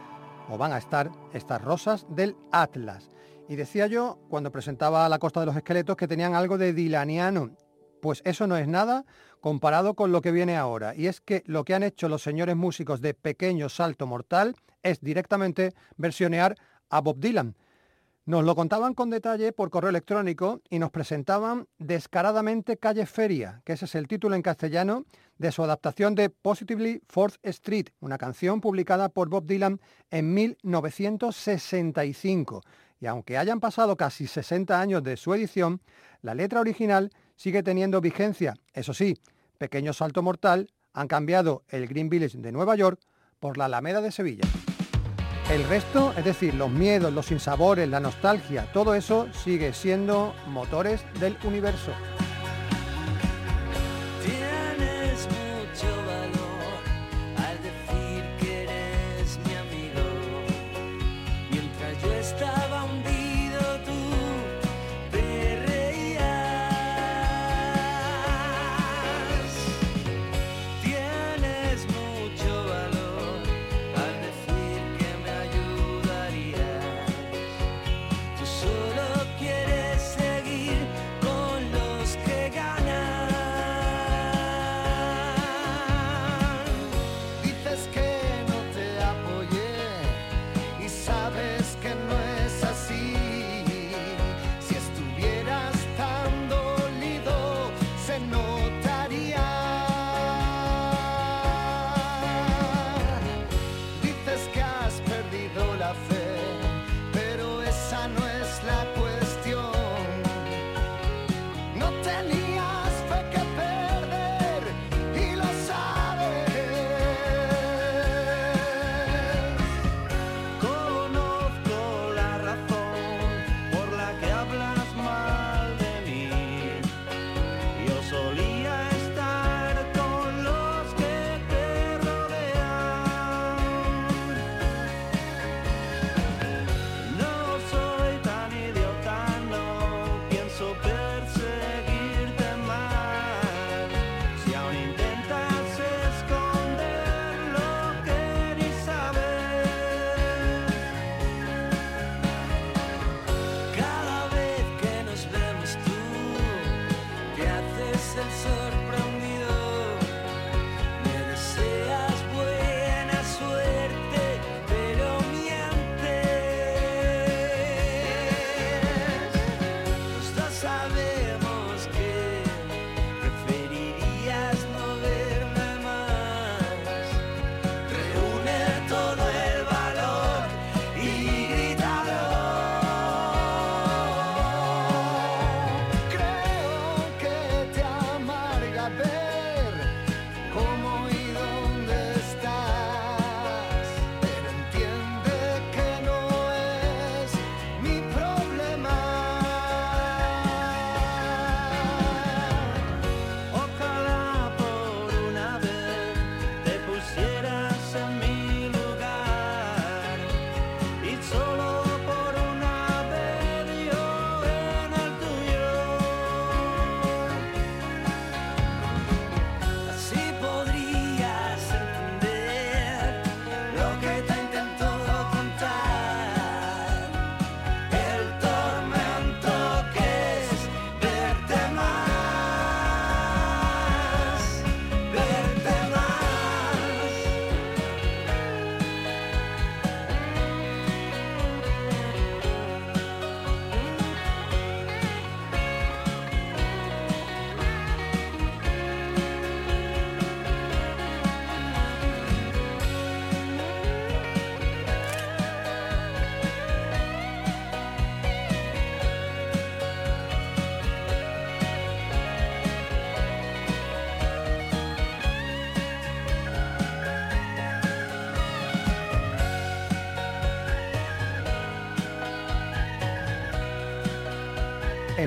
o 0.50 0.58
van 0.58 0.74
a 0.74 0.76
estar, 0.76 1.10
estas 1.32 1.62
rosas 1.62 2.04
del 2.10 2.36
Atlas. 2.52 3.08
Y 3.48 3.56
decía 3.56 3.86
yo, 3.86 4.18
cuando 4.28 4.52
presentaba 4.52 5.08
La 5.08 5.18
Costa 5.18 5.40
de 5.40 5.46
los 5.46 5.56
Esqueletos, 5.56 5.96
que 5.96 6.06
tenían 6.06 6.34
algo 6.34 6.58
de 6.58 6.74
dilaniano. 6.74 7.56
Pues 8.02 8.20
eso 8.26 8.46
no 8.46 8.58
es 8.58 8.68
nada 8.68 9.06
comparado 9.40 9.94
con 9.94 10.12
lo 10.12 10.20
que 10.20 10.32
viene 10.32 10.58
ahora. 10.58 10.94
Y 10.94 11.06
es 11.06 11.22
que 11.22 11.42
lo 11.46 11.64
que 11.64 11.74
han 11.74 11.82
hecho 11.82 12.10
los 12.10 12.22
señores 12.22 12.56
músicos 12.56 13.00
de 13.00 13.14
Pequeño 13.14 13.70
Salto 13.70 14.06
Mortal 14.06 14.54
es 14.82 15.00
directamente 15.00 15.72
versionear 15.96 16.56
a 16.90 17.00
Bob 17.00 17.20
Dylan. 17.20 17.56
Nos 18.26 18.42
lo 18.42 18.54
contaban 18.54 18.94
con 18.94 19.10
detalle 19.10 19.52
por 19.52 19.68
correo 19.68 19.90
electrónico 19.90 20.62
y 20.70 20.78
nos 20.78 20.90
presentaban 20.90 21.68
descaradamente 21.76 22.78
Calle 22.78 23.04
Feria, 23.04 23.60
que 23.66 23.74
ese 23.74 23.84
es 23.84 23.94
el 23.94 24.08
título 24.08 24.34
en 24.34 24.40
castellano 24.40 25.04
de 25.36 25.52
su 25.52 25.62
adaptación 25.62 26.14
de 26.14 26.30
Positively 26.30 27.02
Fourth 27.06 27.34
Street, 27.42 27.88
una 28.00 28.16
canción 28.16 28.62
publicada 28.62 29.10
por 29.10 29.28
Bob 29.28 29.44
Dylan 29.44 29.78
en 30.10 30.32
1965. 30.32 32.62
Y 32.98 33.04
aunque 33.04 33.36
hayan 33.36 33.60
pasado 33.60 33.98
casi 33.98 34.26
60 34.26 34.80
años 34.80 35.02
de 35.02 35.18
su 35.18 35.34
edición, 35.34 35.82
la 36.22 36.34
letra 36.34 36.60
original 36.60 37.10
sigue 37.36 37.62
teniendo 37.62 38.00
vigencia. 38.00 38.54
Eso 38.72 38.94
sí, 38.94 39.18
pequeño 39.58 39.92
salto 39.92 40.22
mortal, 40.22 40.70
han 40.94 41.08
cambiado 41.08 41.64
el 41.68 41.86
Green 41.88 42.08
Village 42.08 42.38
de 42.38 42.52
Nueva 42.52 42.74
York 42.74 42.98
por 43.38 43.58
la 43.58 43.66
Alameda 43.66 44.00
de 44.00 44.12
Sevilla. 44.12 44.48
El 45.50 45.62
resto, 45.64 46.14
es 46.16 46.24
decir, 46.24 46.54
los 46.54 46.70
miedos, 46.70 47.12
los 47.12 47.26
sinsabores, 47.26 47.86
la 47.88 48.00
nostalgia, 48.00 48.66
todo 48.72 48.94
eso 48.94 49.28
sigue 49.44 49.74
siendo 49.74 50.34
motores 50.48 51.04
del 51.20 51.36
universo. 51.44 51.92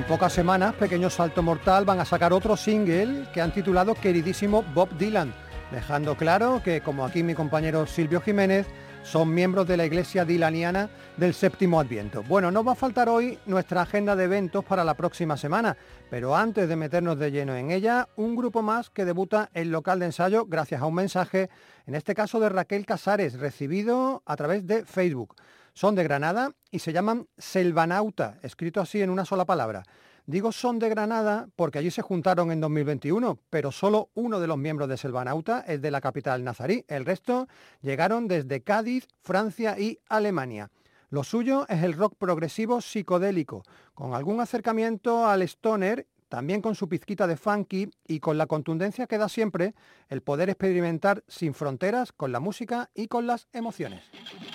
Pocas 0.08 0.32
semanas, 0.32 0.74
Pequeño 0.76 1.10
Salto 1.10 1.44
Mortal 1.44 1.84
van 1.84 2.00
a 2.00 2.06
sacar 2.06 2.32
otro 2.32 2.56
single 2.56 3.28
que 3.34 3.42
han 3.42 3.52
titulado 3.52 3.94
Queridísimo 3.94 4.64
Bob 4.74 4.90
Dylan, 4.98 5.34
dejando 5.70 6.16
claro 6.16 6.62
que, 6.64 6.80
como 6.80 7.06
aquí 7.06 7.24
mi 7.24 7.36
compañero 7.36 7.86
Silvio 7.86 8.22
Jiménez, 8.22 8.68
son 9.04 9.34
miembros 9.34 9.68
de 9.68 9.76
la 9.76 9.86
iglesia 9.86 10.24
dilaniana 10.24 10.90
del 11.18 11.34
séptimo 11.34 11.80
adviento. 11.80 12.24
Bueno, 12.24 12.52
no 12.52 12.64
va 12.64 12.72
a 12.72 12.76
faltar 12.76 13.10
hoy 13.10 13.38
nuestra 13.46 13.82
agenda 13.82 14.16
de 14.16 14.24
eventos 14.24 14.64
para 14.64 14.86
la 14.86 14.94
próxima 14.94 15.36
semana, 15.36 15.76
pero 16.10 16.38
antes 16.38 16.70
de 16.70 16.76
meternos 16.78 17.20
de 17.20 17.32
lleno 17.32 17.56
en 17.56 17.72
ella, 17.72 18.08
un 18.16 18.38
grupo 18.38 18.62
más 18.62 18.90
que 18.90 19.04
debuta 19.04 19.50
en 19.54 19.72
local 19.72 20.00
de 20.00 20.06
ensayo 20.06 20.46
gracias 20.46 20.82
a 20.82 20.86
un 20.86 20.96
mensaje, 20.96 21.50
en 21.86 21.96
este 21.96 22.16
caso 22.16 22.40
de 22.40 22.48
Raquel 22.48 22.86
Casares, 22.86 23.38
recibido 23.40 24.24
a 24.26 24.38
través 24.38 24.66
de 24.66 24.86
Facebook. 24.86 25.36
Son 25.78 25.94
de 25.94 26.04
Granada 26.04 26.54
y 26.72 26.80
se 26.80 26.92
llaman 26.92 27.28
Selvanauta, 27.38 28.40
escrito 28.42 28.82
así 28.82 29.00
en 29.00 29.12
una 29.12 29.26
sola 29.26 29.46
palabra. 29.46 29.84
Digo 30.26 30.52
son 30.52 30.80
de 30.80 30.90
Granada 30.90 31.50
porque 31.56 31.78
allí 31.78 31.92
se 31.92 32.02
juntaron 32.02 32.52
en 32.52 32.60
2021, 32.60 33.38
pero 33.52 33.72
solo 33.72 34.10
uno 34.16 34.40
de 34.40 34.48
los 34.48 34.58
miembros 34.58 34.90
de 34.90 34.98
Selvanauta 34.98 35.64
es 35.68 35.80
de 35.80 35.92
la 35.92 36.02
capital 36.02 36.44
nazarí. 36.44 36.84
El 36.88 37.06
resto 37.06 37.48
llegaron 37.84 38.28
desde 38.28 38.64
Cádiz, 38.64 39.08
Francia 39.22 39.78
y 39.78 40.00
Alemania. 40.10 40.72
Lo 41.12 41.24
suyo 41.24 41.68
es 41.70 41.84
el 41.84 41.94
rock 41.94 42.16
progresivo 42.18 42.82
psicodélico, 42.82 43.62
con 43.94 44.16
algún 44.16 44.42
acercamiento 44.42 45.28
al 45.28 45.44
stoner, 45.44 46.08
también 46.30 46.62
con 46.62 46.76
su 46.76 46.88
pizquita 46.90 47.28
de 47.28 47.38
funky 47.38 47.90
y 48.08 48.20
con 48.20 48.38
la 48.38 48.48
contundencia 48.48 49.08
que 49.08 49.18
da 49.18 49.30
siempre 49.30 49.74
el 50.10 50.22
poder 50.22 50.50
experimentar 50.50 51.24
sin 51.28 51.54
fronteras 51.54 52.12
con 52.12 52.32
la 52.32 52.40
música 52.40 52.90
y 52.94 53.08
con 53.08 53.28
las 53.28 53.48
emociones. 53.54 54.04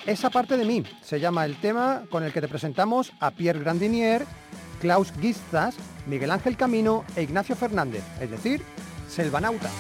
Esa 0.06 0.30
parte 0.30 0.56
de 0.56 0.64
mí 0.64 0.84
se 1.02 1.20
llama 1.20 1.44
el 1.44 1.60
tema 1.60 2.04
con 2.10 2.22
el 2.22 2.32
que 2.32 2.40
te 2.40 2.48
presentamos 2.48 3.12
a 3.20 3.30
Pierre 3.30 3.60
Grandinier, 3.60 4.24
Klaus 4.80 5.12
Gistas, 5.20 5.76
Miguel 6.06 6.30
Ángel 6.30 6.56
Camino 6.56 7.04
e 7.16 7.22
Ignacio 7.22 7.54
Fernández, 7.54 8.02
es 8.20 8.30
decir, 8.30 8.62
Selvanauta. 9.08 9.70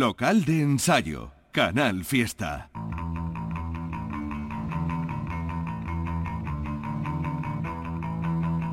Local 0.00 0.46
de 0.46 0.62
ensayo, 0.62 1.30
Canal 1.52 2.06
Fiesta. 2.06 2.70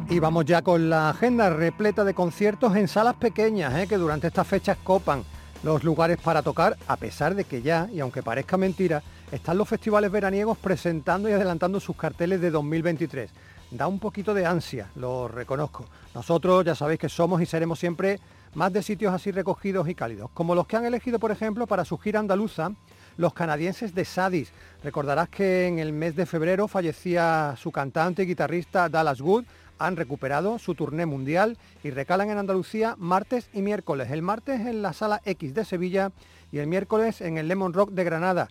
Y 0.09 0.19
vamos 0.19 0.45
ya 0.45 0.61
con 0.61 0.89
la 0.89 1.09
agenda 1.09 1.49
repleta 1.49 2.05
de 2.05 2.13
conciertos 2.13 2.77
en 2.77 2.87
salas 2.87 3.15
pequeñas, 3.15 3.75
¿eh? 3.75 3.87
que 3.89 3.97
durante 3.97 4.27
estas 4.27 4.47
fechas 4.47 4.77
copan. 4.81 5.25
los 5.63 5.83
lugares 5.83 6.17
para 6.17 6.43
tocar, 6.43 6.77
a 6.87 6.95
pesar 6.95 7.35
de 7.35 7.43
que 7.43 7.61
ya, 7.61 7.89
y 7.91 7.99
aunque 7.99 8.23
parezca 8.23 8.55
mentira, 8.55 9.03
están 9.29 9.57
los 9.57 9.67
festivales 9.67 10.09
veraniegos 10.09 10.57
presentando 10.57 11.27
y 11.27 11.33
adelantando 11.33 11.81
sus 11.81 11.97
carteles 11.97 12.39
de 12.39 12.51
2023. 12.51 13.29
Da 13.71 13.87
un 13.87 13.99
poquito 13.99 14.33
de 14.33 14.45
ansia, 14.45 14.87
lo 14.95 15.27
reconozco. 15.27 15.87
Nosotros 16.15 16.63
ya 16.63 16.73
sabéis 16.73 17.01
que 17.01 17.09
somos 17.09 17.41
y 17.41 17.45
seremos 17.45 17.79
siempre 17.79 18.21
más 18.57 18.73
de 18.73 18.81
sitios 18.81 19.13
así 19.13 19.29
recogidos 19.29 19.87
y 19.87 19.93
cálidos, 19.93 20.31
como 20.33 20.55
los 20.55 20.65
que 20.65 20.75
han 20.75 20.83
elegido, 20.83 21.19
por 21.19 21.29
ejemplo, 21.29 21.67
para 21.67 21.85
su 21.85 21.95
gira 21.99 22.19
andaluza, 22.19 22.71
los 23.15 23.31
canadienses 23.35 23.93
de 23.93 24.03
Sadis. 24.03 24.51
Recordarás 24.83 25.29
que 25.29 25.67
en 25.67 25.77
el 25.77 25.93
mes 25.93 26.15
de 26.15 26.25
febrero 26.25 26.67
fallecía 26.67 27.53
su 27.55 27.71
cantante 27.71 28.23
y 28.23 28.25
guitarrista 28.25 28.89
Dallas 28.89 29.21
Wood, 29.21 29.45
han 29.77 29.95
recuperado 29.95 30.57
su 30.57 30.73
turné 30.73 31.05
mundial 31.05 31.55
y 31.83 31.91
recalan 31.91 32.31
en 32.31 32.39
Andalucía 32.39 32.95
martes 32.97 33.47
y 33.53 33.61
miércoles. 33.61 34.09
El 34.09 34.23
martes 34.23 34.61
en 34.61 34.81
la 34.81 34.93
Sala 34.93 35.21
X 35.23 35.53
de 35.53 35.63
Sevilla 35.63 36.11
y 36.51 36.57
el 36.57 36.65
miércoles 36.65 37.21
en 37.21 37.37
el 37.37 37.47
Lemon 37.47 37.73
Rock 37.73 37.91
de 37.91 38.05
Granada. 38.05 38.47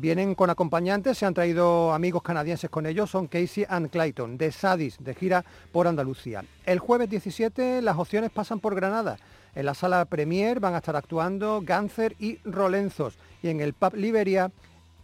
Vienen 0.00 0.34
con 0.34 0.48
acompañantes, 0.48 1.18
se 1.18 1.26
han 1.26 1.34
traído 1.34 1.92
amigos 1.92 2.22
canadienses 2.22 2.70
con 2.70 2.86
ellos, 2.86 3.10
son 3.10 3.26
Casey 3.26 3.66
and 3.68 3.90
Clayton, 3.90 4.38
de 4.38 4.50
Sadis, 4.50 4.96
de 4.98 5.14
gira 5.14 5.44
por 5.72 5.86
Andalucía. 5.86 6.42
El 6.64 6.78
jueves 6.78 7.10
17 7.10 7.82
las 7.82 7.98
opciones 7.98 8.30
pasan 8.30 8.60
por 8.60 8.74
Granada. 8.74 9.18
En 9.54 9.66
la 9.66 9.74
sala 9.74 10.06
Premier 10.06 10.58
van 10.58 10.72
a 10.72 10.78
estar 10.78 10.96
actuando 10.96 11.60
Ganser 11.62 12.16
y 12.18 12.38
Rolenzos. 12.46 13.18
Y 13.42 13.48
en 13.48 13.60
el 13.60 13.74
Pub 13.74 13.94
Liberia, 13.94 14.50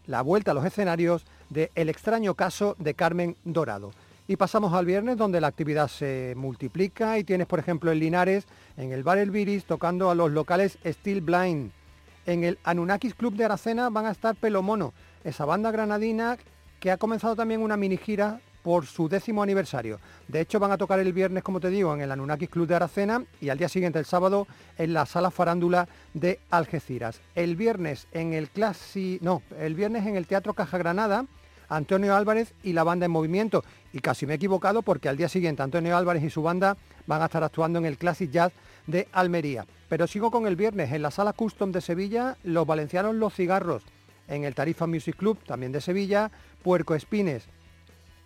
la 0.06 0.22
vuelta 0.22 0.52
a 0.52 0.54
los 0.54 0.64
escenarios 0.64 1.26
de 1.50 1.70
El 1.74 1.90
extraño 1.90 2.32
caso 2.32 2.74
de 2.78 2.94
Carmen 2.94 3.36
Dorado. 3.44 3.90
Y 4.26 4.36
pasamos 4.36 4.72
al 4.72 4.86
viernes 4.86 5.18
donde 5.18 5.42
la 5.42 5.48
actividad 5.48 5.88
se 5.88 6.32
multiplica 6.38 7.18
y 7.18 7.24
tienes 7.24 7.46
por 7.46 7.58
ejemplo 7.58 7.92
en 7.92 7.98
Linares, 7.98 8.46
en 8.78 8.92
el 8.92 9.02
bar 9.02 9.18
El 9.18 9.30
Viris, 9.30 9.66
tocando 9.66 10.08
a 10.08 10.14
los 10.14 10.30
locales 10.30 10.78
Steel 10.86 11.20
Blind. 11.20 11.70
En 12.26 12.42
el 12.42 12.58
Anunnakis 12.64 13.14
Club 13.14 13.34
de 13.36 13.44
Aracena 13.44 13.88
van 13.88 14.06
a 14.06 14.10
estar 14.10 14.34
Pelomono, 14.34 14.92
esa 15.22 15.44
banda 15.44 15.70
granadina 15.70 16.36
que 16.80 16.90
ha 16.90 16.96
comenzado 16.96 17.36
también 17.36 17.62
una 17.62 17.76
mini 17.76 17.96
gira 17.96 18.40
por 18.64 18.84
su 18.84 19.08
décimo 19.08 19.44
aniversario. 19.44 20.00
De 20.26 20.40
hecho, 20.40 20.58
van 20.58 20.72
a 20.72 20.76
tocar 20.76 20.98
el 20.98 21.12
viernes, 21.12 21.44
como 21.44 21.60
te 21.60 21.70
digo, 21.70 21.94
en 21.94 22.00
el 22.00 22.10
Anunnakis 22.10 22.48
Club 22.48 22.66
de 22.66 22.74
Aracena 22.74 23.22
y 23.40 23.48
al 23.48 23.58
día 23.58 23.68
siguiente, 23.68 24.00
el 24.00 24.06
sábado, 24.06 24.48
en 24.76 24.92
la 24.92 25.06
Sala 25.06 25.30
Farándula 25.30 25.86
de 26.14 26.40
Algeciras. 26.50 27.20
El 27.36 27.54
viernes 27.54 28.08
en 28.10 28.32
el 28.32 28.50
Clasi... 28.50 29.20
no, 29.22 29.42
el 29.60 29.76
viernes 29.76 30.04
en 30.04 30.16
el 30.16 30.26
Teatro 30.26 30.52
Caja 30.52 30.78
Granada, 30.78 31.26
Antonio 31.68 32.16
Álvarez 32.16 32.54
y 32.64 32.72
la 32.72 32.82
banda 32.82 33.06
en 33.06 33.12
movimiento. 33.12 33.62
Y 33.92 34.00
casi 34.00 34.26
me 34.26 34.32
he 34.32 34.36
equivocado 34.36 34.82
porque 34.82 35.08
al 35.08 35.16
día 35.16 35.28
siguiente 35.28 35.62
Antonio 35.62 35.96
Álvarez 35.96 36.24
y 36.24 36.30
su 36.30 36.42
banda 36.42 36.76
van 37.06 37.22
a 37.22 37.26
estar 37.26 37.44
actuando 37.44 37.78
en 37.78 37.86
el 37.86 37.98
Classic 37.98 38.28
Jazz 38.28 38.52
de 38.88 39.06
Almería. 39.12 39.64
Pero 39.88 40.06
sigo 40.06 40.30
con 40.30 40.46
el 40.46 40.56
viernes. 40.56 40.92
En 40.92 41.02
la 41.02 41.10
Sala 41.10 41.32
Custom 41.32 41.72
de 41.72 41.80
Sevilla, 41.80 42.36
los 42.42 42.66
valencianos 42.66 43.14
Los 43.14 43.34
Cigarros, 43.34 43.82
en 44.28 44.44
el 44.44 44.54
Tarifa 44.54 44.86
Music 44.86 45.16
Club, 45.16 45.38
también 45.44 45.72
de 45.72 45.80
Sevilla, 45.80 46.30
Puerco 46.62 46.94
Espines, 46.94 47.44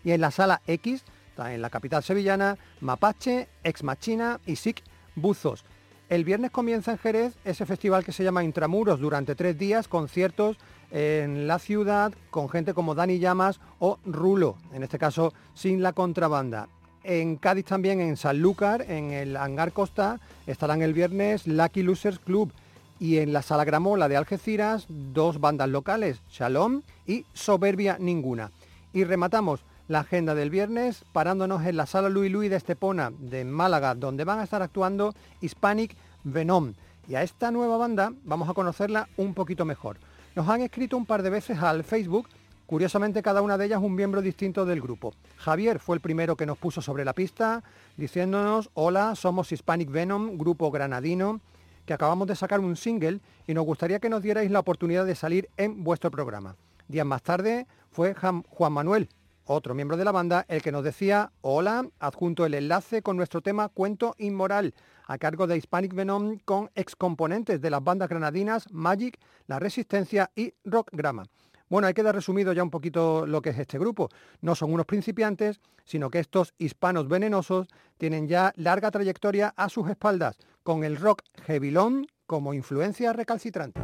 y 0.03 0.13
en 0.13 0.21
la 0.21 0.31
Sala 0.31 0.63
X, 0.67 1.05
en 1.49 1.63
la 1.63 1.71
capital 1.71 2.03
sevillana, 2.03 2.59
Mapache, 2.81 3.49
Ex 3.65 3.83
Machina 3.83 4.41
y 4.47 4.57
SIC 4.57 4.83
Buzos. 5.15 5.65
El 6.09 6.25
viernes 6.25 6.51
comienza 6.51 6.91
en 6.93 6.99
Jerez 6.99 7.37
ese 7.45 7.67
festival 7.67 8.05
que 8.05 8.13
se 8.13 8.25
llama 8.25 8.43
Intramuros. 8.43 9.01
Durante 9.01 9.35
tres 9.35 9.57
días, 9.57 9.87
conciertos 9.87 10.57
en 10.91 11.47
la 11.47 11.59
ciudad 11.59 12.13
con 12.31 12.49
gente 12.49 12.75
como 12.75 12.97
Dani 12.97 13.21
Llamas 13.21 13.61
o 13.79 13.99
Rulo, 14.05 14.57
en 14.73 14.83
este 14.83 14.99
caso 14.99 15.33
sin 15.55 15.83
la 15.83 15.93
contrabanda. 15.93 16.69
En 17.03 17.37
Cádiz 17.37 17.65
también, 17.65 18.01
en 18.01 18.17
Sanlúcar, 18.17 18.83
en 18.83 19.11
el 19.11 19.37
Hangar 19.37 19.73
Costa, 19.73 20.21
estarán 20.47 20.83
el 20.83 20.93
viernes 20.93 21.47
Lucky 21.47 21.83
Losers 21.83 22.19
Club 22.19 22.53
y 22.99 23.19
en 23.19 23.33
la 23.33 23.41
Sala 23.41 23.65
Gramola 23.65 24.09
de 24.09 24.19
Algeciras 24.19 24.85
dos 24.89 25.41
bandas 25.41 25.71
locales, 25.71 26.21
Shalom 26.31 26.83
y 27.07 27.25
Soberbia 27.33 27.97
Ninguna. 27.99 28.51
Y 28.93 29.05
rematamos 29.05 29.65
la 29.89 30.01
agenda 30.01 30.35
del 30.35 30.51
viernes 30.51 31.05
parándonos 31.13 31.65
en 31.65 31.77
la 31.79 31.87
Sala 31.87 32.11
Louis 32.11 32.31
Louis 32.31 32.51
de 32.51 32.57
Estepona 32.57 33.11
de 33.19 33.45
Málaga, 33.45 33.95
donde 33.95 34.25
van 34.25 34.39
a 34.39 34.45
estar 34.45 34.61
actuando 34.61 35.15
Hispanic 35.41 35.97
Venom. 36.23 36.75
Y 37.09 37.15
a 37.15 37.23
esta 37.23 37.51
nueva 37.51 37.79
banda 37.79 38.13
vamos 38.25 38.49
a 38.49 38.55
conocerla 38.55 39.09
un 39.17 39.33
poquito 39.33 39.65
mejor. 39.65 39.97
Nos 40.37 40.49
han 40.49 40.61
escrito 40.61 40.97
un 40.97 41.07
par 41.07 41.23
de 41.23 41.31
veces 41.31 41.59
al 41.59 41.83
Facebook, 41.83 42.29
curiosamente 42.71 43.21
cada 43.21 43.43
una 43.43 43.59
de 43.59 43.67
ellas 43.67 43.81
un 43.83 43.97
miembro 43.97 44.23
distinto 44.23 44.65
del 44.65 44.81
grupo. 44.81 45.13
Javier 45.39 45.81
fue 45.81 45.97
el 45.97 46.01
primero 46.01 46.37
que 46.37 46.47
nos 46.47 46.57
puso 46.57 46.81
sobre 46.81 47.05
la 47.05 47.15
pista, 47.15 47.65
diciéndonos, 47.97 48.71
hola, 48.75 49.17
somos 49.17 49.51
Hispanic 49.51 49.91
Venom, 49.91 50.39
grupo 50.39 50.71
granadino, 50.71 51.41
que 51.85 51.95
acabamos 51.95 52.29
de 52.29 52.37
sacar 52.37 52.61
un 52.61 52.77
single 52.77 53.19
y 53.49 53.55
nos 53.55 53.65
gustaría 53.65 53.99
que 53.99 54.09
nos 54.09 54.23
dierais 54.23 54.53
la 54.53 54.61
oportunidad 54.61 55.05
de 55.05 55.17
salir 55.17 55.51
en 55.57 55.83
vuestro 55.83 56.13
programa. 56.13 56.55
Días 56.87 57.05
más 57.05 57.25
tarde 57.25 57.67
fue 57.91 58.15
Juan 58.15 58.73
Manuel, 58.73 59.09
otro 59.47 59.75
miembro 59.75 59.97
de 59.97 60.05
la 60.05 60.13
banda, 60.13 60.45
el 60.47 60.63
que 60.63 60.71
nos 60.71 60.85
decía, 60.85 61.33
hola, 61.41 61.85
adjunto 61.99 62.47
el 62.47 62.55
enlace 62.55 63.03
con 63.03 63.17
nuestro 63.17 63.41
tema 63.41 63.69
Cuento 63.69 64.15
Inmoral, 64.17 64.75
a 65.09 65.19
cargo 65.19 65.49
de 65.49 65.57
Hispanic 65.57 65.93
Venom 65.93 66.39
con 66.45 66.71
excomponentes 66.77 67.61
de 67.61 67.71
las 67.71 67.83
bandas 67.83 68.09
granadinas 68.09 68.71
Magic, 68.71 69.19
La 69.49 69.59
Resistencia 69.59 70.31
y 70.37 70.55
Rock 70.65 70.91
Grama. 70.93 71.25
Bueno, 71.71 71.87
hay 71.87 71.95
que 71.95 72.03
dar 72.03 72.17
resumido 72.17 72.53
ya 72.53 72.65
un 72.65 72.71
poquito 72.71 73.27
lo 73.27 73.41
que 73.41 73.51
es 73.51 73.59
este 73.59 73.79
grupo. 73.79 74.09
No 74.41 74.57
son 74.57 74.73
unos 74.73 74.87
principiantes, 74.87 75.61
sino 75.85 76.11
que 76.11 76.19
estos 76.19 76.53
hispanos 76.59 77.07
venenosos 77.09 77.69
tienen 77.97 78.27
ya 78.27 78.53
larga 78.57 78.91
trayectoria 78.91 79.55
a 79.57 79.69
sus 79.69 79.89
espaldas, 79.89 80.37
con 80.65 80.83
el 80.83 80.97
rock 80.97 81.23
heavilón 81.47 82.09
como 82.27 82.55
influencia 82.55 83.13
recalcitrante. 83.13 83.81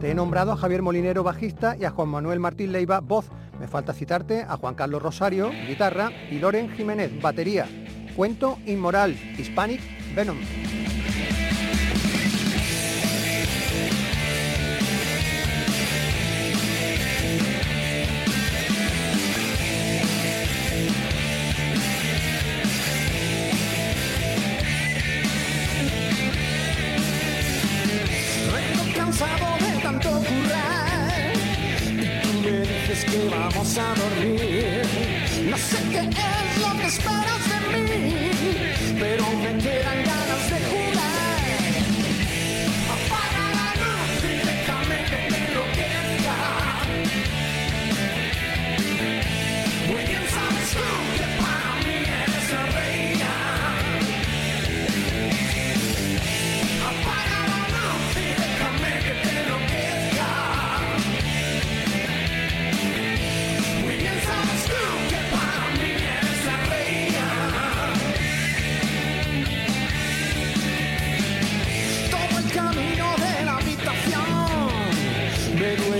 Te 0.00 0.10
he 0.10 0.14
nombrado 0.14 0.52
a 0.52 0.56
Javier 0.56 0.82
Molinero, 0.82 1.22
bajista, 1.22 1.78
y 1.78 1.84
a 1.84 1.90
Juan 1.90 2.10
Manuel 2.10 2.40
Martín 2.40 2.72
Leiva, 2.72 3.00
voz. 3.00 3.30
Me 3.58 3.66
falta 3.66 3.94
citarte 3.94 4.42
a 4.42 4.58
Juan 4.58 4.74
Carlos 4.74 5.02
Rosario, 5.02 5.50
guitarra, 5.66 6.10
y 6.30 6.40
Loren 6.40 6.70
Jiménez, 6.72 7.22
batería. 7.22 7.66
Cuento 8.14 8.58
Inmoral, 8.66 9.16
Hispanic 9.38 9.80
Venom. 10.14 10.36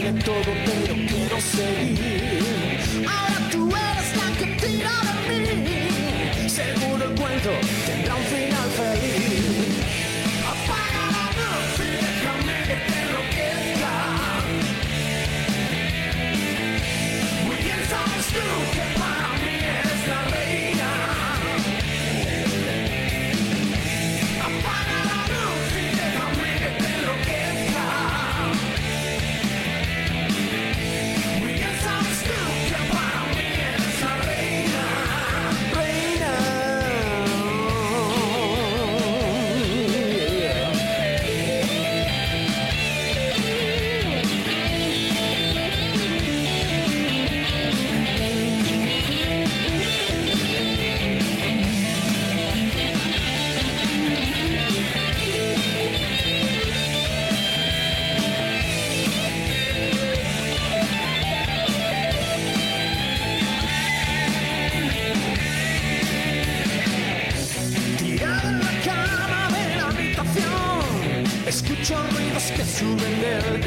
Duele 0.04 0.22
todo, 0.22 0.52
pero 0.64 0.94
quiero 1.08 1.40
seguir. 1.40 3.06
Ahora 3.08 3.33
del 73.24 73.63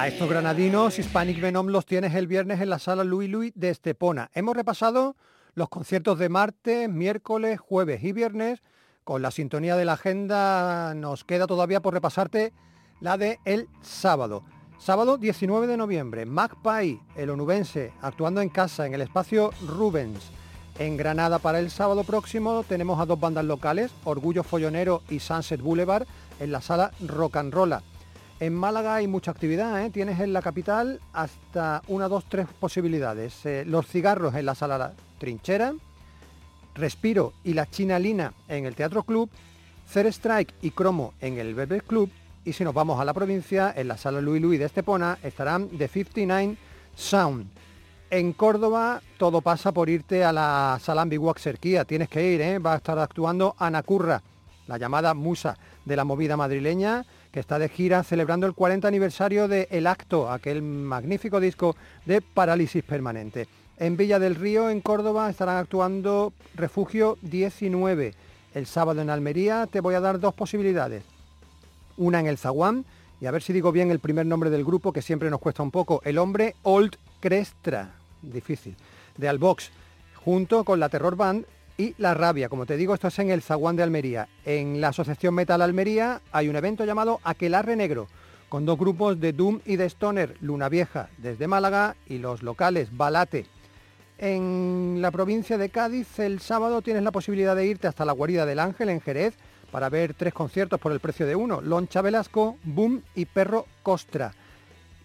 a 0.00 0.08
estos 0.08 0.30
granadinos, 0.30 0.98
Hispanic 0.98 1.42
Venom 1.42 1.66
los 1.66 1.84
tienes 1.84 2.14
el 2.14 2.26
viernes 2.26 2.62
en 2.62 2.70
la 2.70 2.78
sala 2.78 3.04
Louis 3.04 3.28
Louis 3.28 3.52
de 3.54 3.68
Estepona. 3.68 4.30
Hemos 4.32 4.56
repasado 4.56 5.14
los 5.52 5.68
conciertos 5.68 6.18
de 6.18 6.30
martes, 6.30 6.88
miércoles, 6.88 7.60
jueves 7.60 8.02
y 8.02 8.12
viernes. 8.12 8.62
Con 9.04 9.20
la 9.20 9.30
sintonía 9.30 9.76
de 9.76 9.84
la 9.84 9.92
agenda 9.92 10.94
nos 10.94 11.24
queda 11.24 11.46
todavía 11.46 11.80
por 11.80 11.92
repasarte 11.92 12.54
la 13.02 13.18
de 13.18 13.40
el 13.44 13.68
sábado. 13.82 14.42
Sábado 14.78 15.18
19 15.18 15.66
de 15.66 15.76
noviembre, 15.76 16.24
Magpie, 16.24 16.98
el 17.14 17.28
onubense, 17.28 17.92
actuando 18.00 18.40
en 18.40 18.48
casa 18.48 18.86
en 18.86 18.94
el 18.94 19.02
espacio 19.02 19.50
Rubens. 19.68 20.30
En 20.78 20.96
Granada 20.96 21.40
para 21.40 21.58
el 21.58 21.70
sábado 21.70 22.04
próximo 22.04 22.64
tenemos 22.66 22.98
a 23.00 23.04
dos 23.04 23.20
bandas 23.20 23.44
locales, 23.44 23.92
Orgullo 24.04 24.44
Follonero 24.44 25.02
y 25.10 25.20
Sunset 25.20 25.60
Boulevard, 25.60 26.06
en 26.38 26.52
la 26.52 26.62
sala 26.62 26.90
Rock 27.06 27.36
and 27.36 27.52
Rolla. 27.52 27.82
En 28.40 28.54
Málaga 28.54 28.94
hay 28.94 29.06
mucha 29.06 29.30
actividad, 29.30 29.84
¿eh? 29.84 29.90
tienes 29.90 30.18
en 30.18 30.32
la 30.32 30.40
capital 30.40 30.98
hasta 31.12 31.82
una, 31.88 32.08
dos, 32.08 32.24
tres 32.26 32.46
posibilidades. 32.58 33.44
Eh, 33.44 33.64
los 33.66 33.86
cigarros 33.86 34.34
en 34.34 34.46
la 34.46 34.54
sala 34.54 34.78
La 34.78 34.92
Trinchera, 35.18 35.74
Respiro 36.74 37.34
y 37.44 37.52
la 37.52 37.68
China 37.68 37.98
Lina 37.98 38.32
en 38.48 38.64
el 38.64 38.74
Teatro 38.74 39.02
Club, 39.02 39.28
Cer 39.86 40.06
Strike 40.06 40.54
y 40.62 40.70
Cromo 40.70 41.12
en 41.20 41.36
el 41.36 41.54
Velvet 41.54 41.84
Club 41.86 42.10
y 42.42 42.54
si 42.54 42.64
nos 42.64 42.72
vamos 42.72 42.98
a 42.98 43.04
la 43.04 43.12
provincia, 43.12 43.74
en 43.76 43.88
la 43.88 43.98
sala 43.98 44.22
Louis 44.22 44.40
Louis 44.40 44.58
de 44.58 44.64
Estepona 44.64 45.18
estarán 45.22 45.68
The 45.68 45.88
59 45.88 46.56
Sound. 46.96 47.46
En 48.08 48.32
Córdoba 48.32 49.02
todo 49.18 49.42
pasa 49.42 49.70
por 49.70 49.90
irte 49.90 50.24
a 50.24 50.32
la 50.32 50.78
sala 50.80 51.02
Ambiguac 51.02 51.38
Cerquía, 51.38 51.84
tienes 51.84 52.08
que 52.08 52.32
ir, 52.32 52.40
¿eh? 52.40 52.58
va 52.58 52.72
a 52.72 52.76
estar 52.76 52.98
actuando 52.98 53.54
Ana 53.58 53.82
Curra, 53.82 54.22
la 54.66 54.78
llamada 54.78 55.12
musa 55.12 55.58
de 55.84 55.94
la 55.94 56.04
movida 56.04 56.38
madrileña, 56.38 57.04
que 57.32 57.40
está 57.40 57.58
de 57.58 57.68
gira 57.68 58.02
celebrando 58.02 58.46
el 58.46 58.54
40 58.54 58.88
aniversario 58.88 59.48
de 59.48 59.68
El 59.70 59.86
Acto, 59.86 60.30
aquel 60.30 60.62
magnífico 60.62 61.40
disco 61.40 61.76
de 62.04 62.20
Parálisis 62.20 62.82
Permanente. 62.82 63.46
En 63.78 63.96
Villa 63.96 64.18
del 64.18 64.34
Río, 64.34 64.68
en 64.68 64.80
Córdoba, 64.80 65.30
estarán 65.30 65.56
actuando 65.56 66.32
Refugio 66.54 67.16
19. 67.22 68.14
El 68.54 68.66
sábado 68.66 69.00
en 69.00 69.10
Almería 69.10 69.66
te 69.70 69.80
voy 69.80 69.94
a 69.94 70.00
dar 70.00 70.18
dos 70.20 70.34
posibilidades. 70.34 71.04
Una 71.96 72.20
en 72.20 72.26
el 72.26 72.38
Zaguán, 72.38 72.84
y 73.20 73.26
a 73.26 73.30
ver 73.30 73.42
si 73.42 73.52
digo 73.52 73.72
bien 73.72 73.90
el 73.90 74.00
primer 74.00 74.26
nombre 74.26 74.50
del 74.50 74.64
grupo, 74.64 74.92
que 74.92 75.02
siempre 75.02 75.30
nos 75.30 75.40
cuesta 75.40 75.62
un 75.62 75.70
poco. 75.70 76.02
El 76.04 76.18
hombre 76.18 76.56
Old 76.62 76.96
Crestra, 77.20 77.92
difícil, 78.22 78.76
de 79.16 79.28
Albox, 79.28 79.70
junto 80.24 80.64
con 80.64 80.80
la 80.80 80.88
Terror 80.88 81.16
Band 81.16 81.46
y 81.80 81.94
La 81.96 82.12
Rabia. 82.12 82.48
Como 82.50 82.66
te 82.66 82.76
digo, 82.76 82.92
esto 82.92 83.08
es 83.08 83.18
en 83.18 83.30
el 83.30 83.40
Zaguán 83.42 83.74
de 83.76 83.82
Almería. 83.82 84.28
En 84.44 84.80
la 84.82 84.88
Asociación 84.88 85.34
Metal 85.34 85.62
Almería 85.62 86.20
hay 86.30 86.48
un 86.48 86.56
evento 86.56 86.84
llamado 86.84 87.20
Aquelarre 87.24 87.74
Negro, 87.74 88.06
con 88.50 88.66
dos 88.66 88.78
grupos 88.78 89.18
de 89.18 89.32
Doom 89.32 89.60
y 89.64 89.76
de 89.76 89.86
Stoner, 89.86 90.36
Luna 90.42 90.68
Vieja 90.68 91.08
desde 91.16 91.46
Málaga 91.46 91.96
y 92.06 92.18
los 92.18 92.42
locales 92.42 92.94
Balate. 92.94 93.46
En 94.18 94.98
la 95.00 95.10
provincia 95.10 95.56
de 95.56 95.70
Cádiz 95.70 96.18
el 96.18 96.40
sábado 96.40 96.82
tienes 96.82 97.02
la 97.02 97.12
posibilidad 97.12 97.56
de 97.56 97.64
irte 97.66 97.88
hasta 97.88 98.04
la 98.04 98.12
Guarida 98.12 98.44
del 98.44 98.58
Ángel 98.58 98.90
en 98.90 99.00
Jerez 99.00 99.34
para 99.72 99.88
ver 99.88 100.12
tres 100.12 100.34
conciertos 100.34 100.78
por 100.78 100.92
el 100.92 101.00
precio 101.00 101.26
de 101.26 101.36
uno, 101.36 101.62
Loncha 101.62 102.02
Velasco, 102.02 102.58
Boom 102.64 103.02
y 103.14 103.24
Perro 103.24 103.66
Costra. 103.82 104.34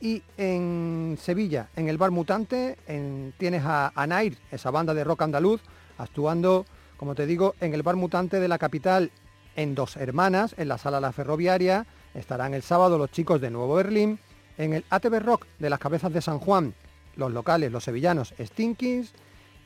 Y 0.01 0.21
en 0.37 1.17
Sevilla, 1.21 1.69
en 1.77 1.87
el 1.87 1.97
Bar 1.97 2.11
Mutante, 2.11 2.77
en- 2.87 3.33
tienes 3.37 3.63
a, 3.63 3.93
a 3.95 4.05
Nair, 4.07 4.37
esa 4.51 4.71
banda 4.71 4.93
de 4.93 5.05
rock 5.05 5.21
andaluz, 5.21 5.61
actuando, 5.97 6.65
como 6.97 7.15
te 7.15 7.25
digo, 7.25 7.55
en 7.59 7.73
el 7.73 7.83
Bar 7.83 7.95
Mutante 7.95 8.39
de 8.39 8.47
la 8.47 8.57
capital 8.57 9.11
en 9.55 9.75
Dos 9.75 9.97
Hermanas, 9.97 10.55
en 10.57 10.67
la 10.67 10.77
Sala 10.77 10.99
La 10.99 11.11
Ferroviaria. 11.11 11.85
Estarán 12.13 12.53
el 12.53 12.61
sábado 12.61 12.97
los 12.97 13.11
chicos 13.11 13.41
de 13.41 13.49
Nuevo 13.49 13.75
Berlín. 13.75 14.19
En 14.57 14.73
el 14.73 14.85
ATV 14.89 15.19
Rock 15.19 15.45
de 15.59 15.69
las 15.69 15.79
Cabezas 15.79 16.13
de 16.13 16.21
San 16.21 16.39
Juan, 16.39 16.73
los 17.15 17.31
locales, 17.31 17.71
los 17.71 17.83
sevillanos 17.83 18.33
Stinkins. 18.39 19.13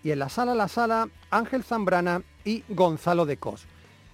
Y 0.04 0.12
en 0.12 0.20
la 0.20 0.30
Sala 0.30 0.56
La 0.56 0.68
Sala, 0.68 1.10
Ángel 1.30 1.64
Zambrana 1.64 2.22
y 2.46 2.64
Gonzalo 2.70 3.26
de 3.26 3.38
Cos. 3.38 3.66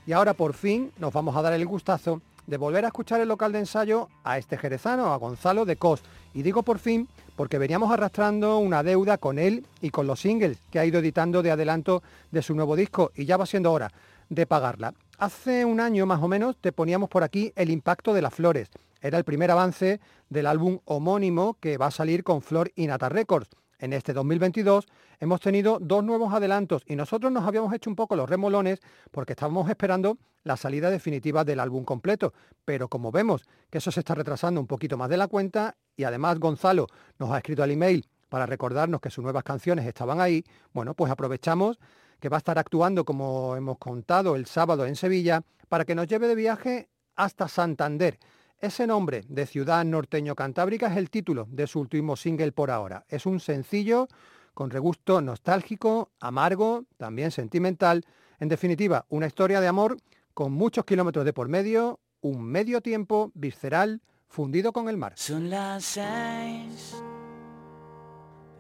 Y 0.08 0.14
ahora 0.14 0.34
por 0.34 0.54
fin 0.54 0.92
nos 0.98 1.14
vamos 1.14 1.36
a 1.36 1.42
dar 1.42 1.54
el 1.54 1.66
gustazo 1.66 2.22
de 2.48 2.58
volver 2.58 2.86
a 2.86 2.90
escuchar 2.90 3.22
el 3.22 3.28
local 3.28 3.52
de 3.52 3.60
ensayo 3.60 4.10
a 4.24 4.38
este 4.38 4.58
jerezano, 4.58 5.14
a 5.14 5.18
Gonzalo 5.18 5.66
de 5.66 5.78
Cos. 5.78 6.02
Y 6.34 6.44
digo 6.44 6.64
por 6.64 6.80
fin 6.80 7.08
porque 7.36 7.58
veníamos 7.58 7.92
arrastrando 7.92 8.58
una 8.60 8.84
deuda 8.84 9.18
con 9.18 9.40
él 9.40 9.66
y 9.82 9.90
con 9.90 10.08
los 10.08 10.20
singles 10.20 10.58
que 10.72 10.80
ha 10.80 10.86
ido 10.86 11.00
editando 11.00 11.44
de 11.44 11.52
adelanto 11.52 12.04
de 12.32 12.42
su 12.42 12.56
nuevo 12.56 12.76
disco 12.76 13.12
y 13.16 13.26
ya 13.26 13.38
va 13.38 13.46
siendo 13.46 13.72
hora 13.72 13.92
de 14.30 14.46
pagarla. 14.46 14.94
Hace 15.18 15.66
un 15.66 15.80
año 15.80 16.06
más 16.06 16.22
o 16.22 16.28
menos 16.28 16.58
te 16.58 16.72
poníamos 16.72 17.10
por 17.10 17.24
aquí 17.24 17.54
el 17.56 17.70
impacto 17.70 18.14
de 18.14 18.22
las 18.22 18.34
flores. 18.34 18.70
Era 19.02 19.18
el 19.18 19.24
primer 19.24 19.52
avance 19.52 20.00
del 20.30 20.48
álbum 20.48 20.80
homónimo 20.86 21.58
que 21.60 21.78
va 21.78 21.88
a 21.88 21.92
salir 21.92 22.24
con 22.24 22.42
Flor 22.42 22.72
y 22.76 22.88
Nata 22.88 23.10
Records. 23.10 23.50
En 23.80 23.94
este 23.94 24.14
2022 24.14 24.88
hemos 25.20 25.42
tenido 25.42 25.80
dos 25.82 26.04
nuevos 26.04 26.34
adelantos 26.34 26.84
y 26.86 26.96
nosotros 26.96 27.32
nos 27.32 27.46
habíamos 27.46 27.74
hecho 27.74 27.90
un 27.90 27.96
poco 27.96 28.16
los 28.16 28.30
remolones 28.30 28.80
porque 29.12 29.34
estábamos 29.34 29.70
esperando 29.70 30.18
la 30.44 30.58
salida 30.58 30.90
definitiva 30.90 31.44
del 31.44 31.60
álbum 31.60 31.84
completo. 31.84 32.34
Pero 32.64 32.88
como 32.88 33.12
vemos 33.12 33.46
que 33.70 33.80
eso 33.80 33.92
se 33.92 34.00
está 34.00 34.16
retrasando 34.16 34.62
un 34.62 34.68
poquito 34.68 34.98
más 34.98 35.10
de 35.10 35.18
la 35.18 35.28
cuenta 35.28 35.76
y 35.98 36.04
además 36.04 36.40
Gonzalo 36.40 36.88
nos 37.20 37.32
ha 37.32 37.38
escrito 37.38 37.64
al 37.64 37.72
email 37.72 38.08
para 38.30 38.46
recordarnos 38.46 39.02
que 39.02 39.10
sus 39.10 39.24
nuevas 39.24 39.44
canciones 39.44 39.86
estaban 39.86 40.20
ahí, 40.20 40.44
bueno, 40.74 40.94
pues 40.94 41.12
aprovechamos 41.12 41.80
que 42.20 42.30
va 42.30 42.38
a 42.38 42.40
estar 42.40 42.58
actuando, 42.58 43.06
como 43.06 43.56
hemos 43.56 43.78
contado, 43.78 44.36
el 44.36 44.46
sábado 44.46 44.86
en 44.86 44.96
Sevilla, 44.96 45.44
para 45.70 45.86
que 45.86 45.96
nos 45.96 46.08
lleve 46.08 46.28
de 46.28 46.36
viaje 46.36 46.90
hasta 47.16 47.48
Santander. 47.48 48.20
Ese 48.60 48.88
nombre 48.88 49.24
de 49.28 49.46
ciudad 49.46 49.84
norteño 49.84 50.36
cantábrica 50.36 50.88
es 50.88 50.98
el 50.98 51.10
título 51.10 51.48
de 51.50 51.68
su 51.68 51.80
último 51.80 52.16
single 52.16 52.52
por 52.52 52.72
ahora. 52.72 53.06
Es 53.10 53.26
un 53.26 53.40
sencillo 53.40 54.08
con 54.54 54.70
regusto 54.70 55.22
nostálgico, 55.22 56.12
amargo, 56.20 56.86
también 56.98 57.32
sentimental. 57.32 58.06
En 58.40 58.48
definitiva, 58.48 59.06
una 59.10 59.28
historia 59.28 59.60
de 59.60 59.68
amor 59.68 59.98
con 60.34 60.54
muchos 60.54 60.86
kilómetros 60.86 61.26
de 61.26 61.34
por 61.34 61.50
medio, 61.50 62.00
un 62.22 62.44
medio 62.44 62.82
tiempo 62.82 63.32
visceral 63.36 64.02
fundido 64.28 64.72
con 64.72 64.90
el 64.90 64.98
mar. 64.98 65.14
Son 65.16 65.50
las 65.50 65.84
seis 65.84 66.96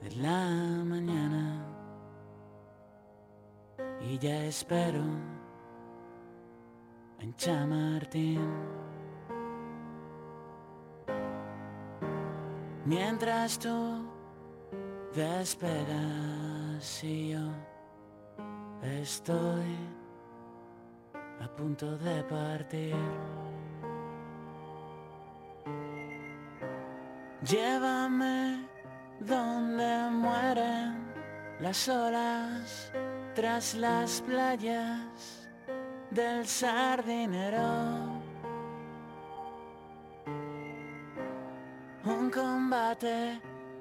de 0.03 0.11
la 0.17 0.83
mañana 0.85 1.65
y 4.01 4.19
ya 4.19 4.45
espero 4.45 5.03
en 7.19 7.35
Chamartín. 7.35 8.84
Mientras 12.85 13.57
tú 13.57 14.05
despegas 15.15 17.03
y 17.03 17.31
yo 17.31 17.51
estoy 18.83 19.75
a 21.41 21.47
punto 21.55 21.97
de 21.97 22.23
partir. 22.25 22.95
Llévame 27.41 28.67
donde 29.19 30.09
mueren 30.11 31.11
las 31.59 31.89
olas 31.89 32.91
tras 33.33 33.73
las 33.73 34.21
playas 34.21 35.49
del 36.11 36.45
sardinero. 36.45 38.14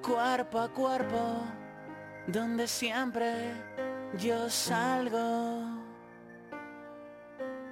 Cuerpo 0.01 0.59
a 0.59 0.67
cuerpo 0.69 1.41
donde 2.27 2.67
siempre 2.67 3.53
yo 4.17 4.49
salgo 4.49 5.61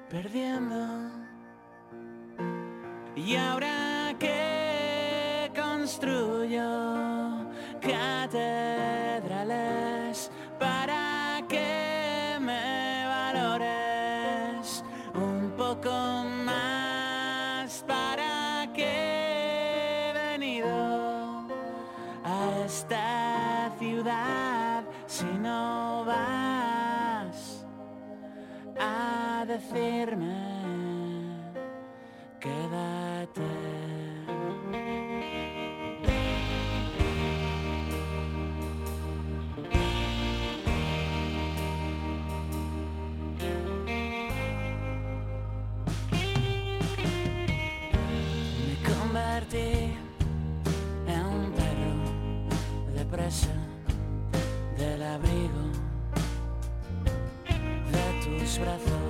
perdiendo. 0.09 1.09
Y 3.15 3.35
ahora 3.35 4.15
que 4.19 5.51
construyo 5.55 6.63
catedrales 7.81 8.82
decirme 29.53 30.33
quédate. 32.39 33.41
Me 48.65 48.75
convertí 48.89 49.71
en 51.07 51.25
un 51.25 51.51
perro 51.51 51.93
de 52.95 53.05
presa 53.05 53.55
del 54.77 55.03
abrigo 55.03 55.63
de 57.91 58.39
tus 58.39 58.57
brazos. 58.57 59.02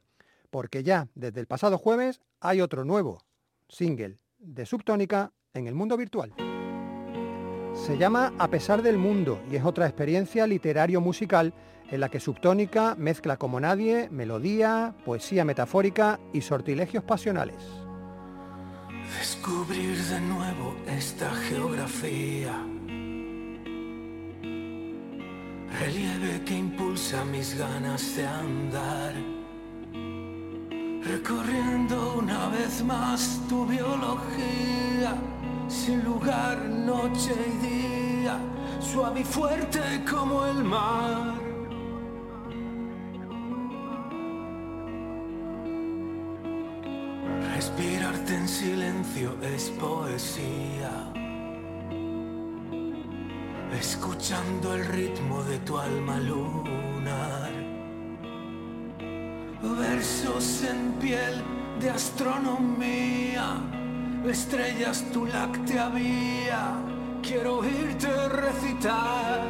porque 0.50 0.84
ya 0.84 1.08
desde 1.14 1.40
el 1.40 1.46
pasado 1.46 1.78
jueves 1.78 2.20
hay 2.40 2.60
otro 2.60 2.84
nuevo 2.84 3.22
single 3.68 4.18
de 4.38 4.66
Subtónica 4.66 5.32
en 5.54 5.68
el 5.68 5.74
mundo 5.74 5.96
virtual. 5.96 6.32
Se 7.74 7.96
llama 7.96 8.32
A 8.38 8.48
pesar 8.48 8.82
del 8.82 8.98
mundo 8.98 9.40
y 9.50 9.56
es 9.56 9.64
otra 9.64 9.86
experiencia 9.86 10.46
literario-musical 10.48 11.54
en 11.90 12.00
la 12.00 12.08
que 12.08 12.18
Subtónica 12.18 12.96
mezcla 12.96 13.36
como 13.36 13.60
nadie 13.60 14.08
melodía, 14.10 14.94
poesía 15.04 15.44
metafórica 15.44 16.18
y 16.32 16.40
sortilegios 16.40 17.04
pasionales. 17.04 17.56
Descubrir 19.18 19.96
de 19.96 20.20
nuevo 20.22 20.74
esta 20.88 21.30
geografía 21.30 22.58
relieve 25.78 26.42
que 26.44 26.56
impulsa 26.56 27.24
mis 27.26 27.56
ganas 27.56 28.16
de 28.16 28.26
andar. 28.26 29.14
Recorriendo 31.04 32.16
una 32.18 32.48
vez 32.48 32.82
más 32.82 33.40
tu 33.48 33.66
biología, 33.66 35.14
sin 35.68 36.04
lugar, 36.04 36.58
noche 36.64 37.34
y 37.34 37.66
día, 37.66 38.38
suave 38.80 39.20
y 39.20 39.24
fuerte 39.24 39.80
como 40.08 40.46
el 40.46 40.64
mar. 40.64 41.34
Respirarte 47.54 48.36
en 48.36 48.48
silencio 48.48 49.36
es 49.42 49.70
poesía. 49.70 51.12
Escuchando 53.72 54.74
el 54.74 54.84
ritmo 54.86 55.42
de 55.44 55.58
tu 55.58 55.78
alma 55.78 56.18
lunar. 56.18 57.52
Versos 59.62 60.64
en 60.64 60.92
piel 61.00 61.42
de 61.80 61.90
astronomía. 61.90 63.83
Estrellas 64.30 65.04
tu 65.12 65.26
láctea 65.26 65.90
vía. 65.90 66.72
Quiero 67.22 67.58
oírte 67.58 68.08
recitar. 68.28 69.42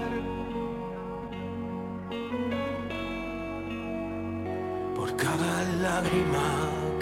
Por 4.97 5.16
cada 5.16 5.62
lágrima 5.81 6.49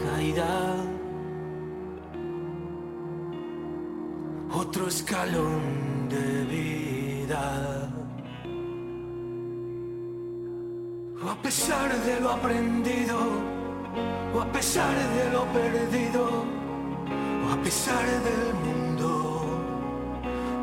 caída. 0.05 0.77
Otro 4.53 4.89
escalón 4.89 6.09
de 6.11 6.45
vida. 6.45 7.91
O 11.25 11.31
a 11.31 11.37
pesar 11.37 11.91
de 12.05 12.21
lo 12.21 12.31
aprendido, 12.31 13.19
o 14.35 14.41
a 14.41 14.53
pesar 14.53 14.95
de 15.17 15.31
lo 15.31 15.45
perdido, 15.53 16.62
a 17.63 17.65
pesar 17.65 18.05
del 18.05 18.55
mundo, 18.55 19.45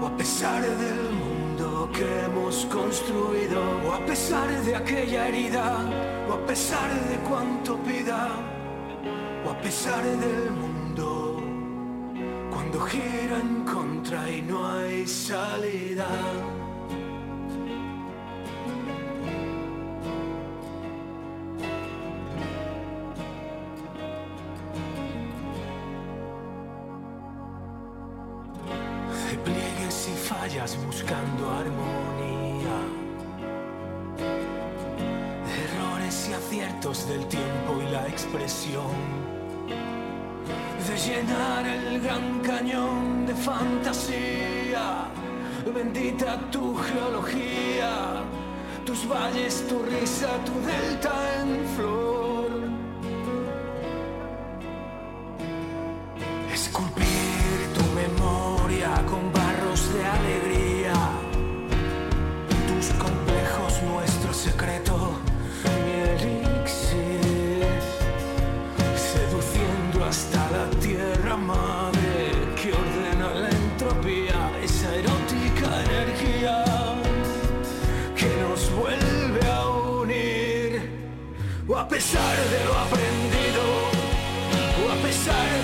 o 0.02 0.06
a 0.06 0.18
pesar 0.18 0.62
del 0.62 1.12
mundo 1.14 1.90
que 1.94 2.04
hemos 2.26 2.66
construido, 2.66 3.62
o 3.88 3.94
a 3.94 4.06
pesar 4.06 4.50
de 4.66 4.76
aquella 4.76 5.30
herida, 5.30 5.78
o 6.28 6.34
a 6.34 6.46
pesar 6.46 6.90
de 7.10 7.16
cuanto 7.30 7.78
pida, 7.78 8.28
o 9.46 9.50
a 9.50 9.62
pesar 9.62 10.04
del 10.04 10.52
mundo, 10.52 11.42
cuando 12.52 12.82
gira 12.82 13.40
en 13.40 13.64
contra 13.64 14.30
y 14.30 14.42
no 14.42 14.68
hay 14.68 15.08
salida. 15.08 16.10
Buscando 30.86 31.50
armonía, 31.50 32.78
errores 35.64 36.30
y 36.30 36.34
aciertos 36.34 37.08
del 37.08 37.26
tiempo 37.28 37.82
y 37.82 37.90
la 37.90 38.06
expresión, 38.08 38.92
de 40.86 40.98
llenar 40.98 41.66
el 41.66 42.02
gran 42.02 42.42
cañón 42.42 43.26
de 43.26 43.36
fantasía, 43.36 45.08
bendita 45.74 46.38
tu 46.52 46.76
geología, 46.76 48.22
tus 48.86 49.08
valles, 49.08 49.66
tu 49.70 49.80
risa, 49.80 50.28
tu 50.44 50.60
delta 50.68 51.14
en 51.42 51.66
flor. 51.78 52.19
Pesar 81.90 82.36
de 82.52 82.66
lo 82.66 82.78
aprendido, 82.78 83.64
o 84.80 84.92
a 84.92 84.96
pesar 85.02 85.50
de 85.52 85.59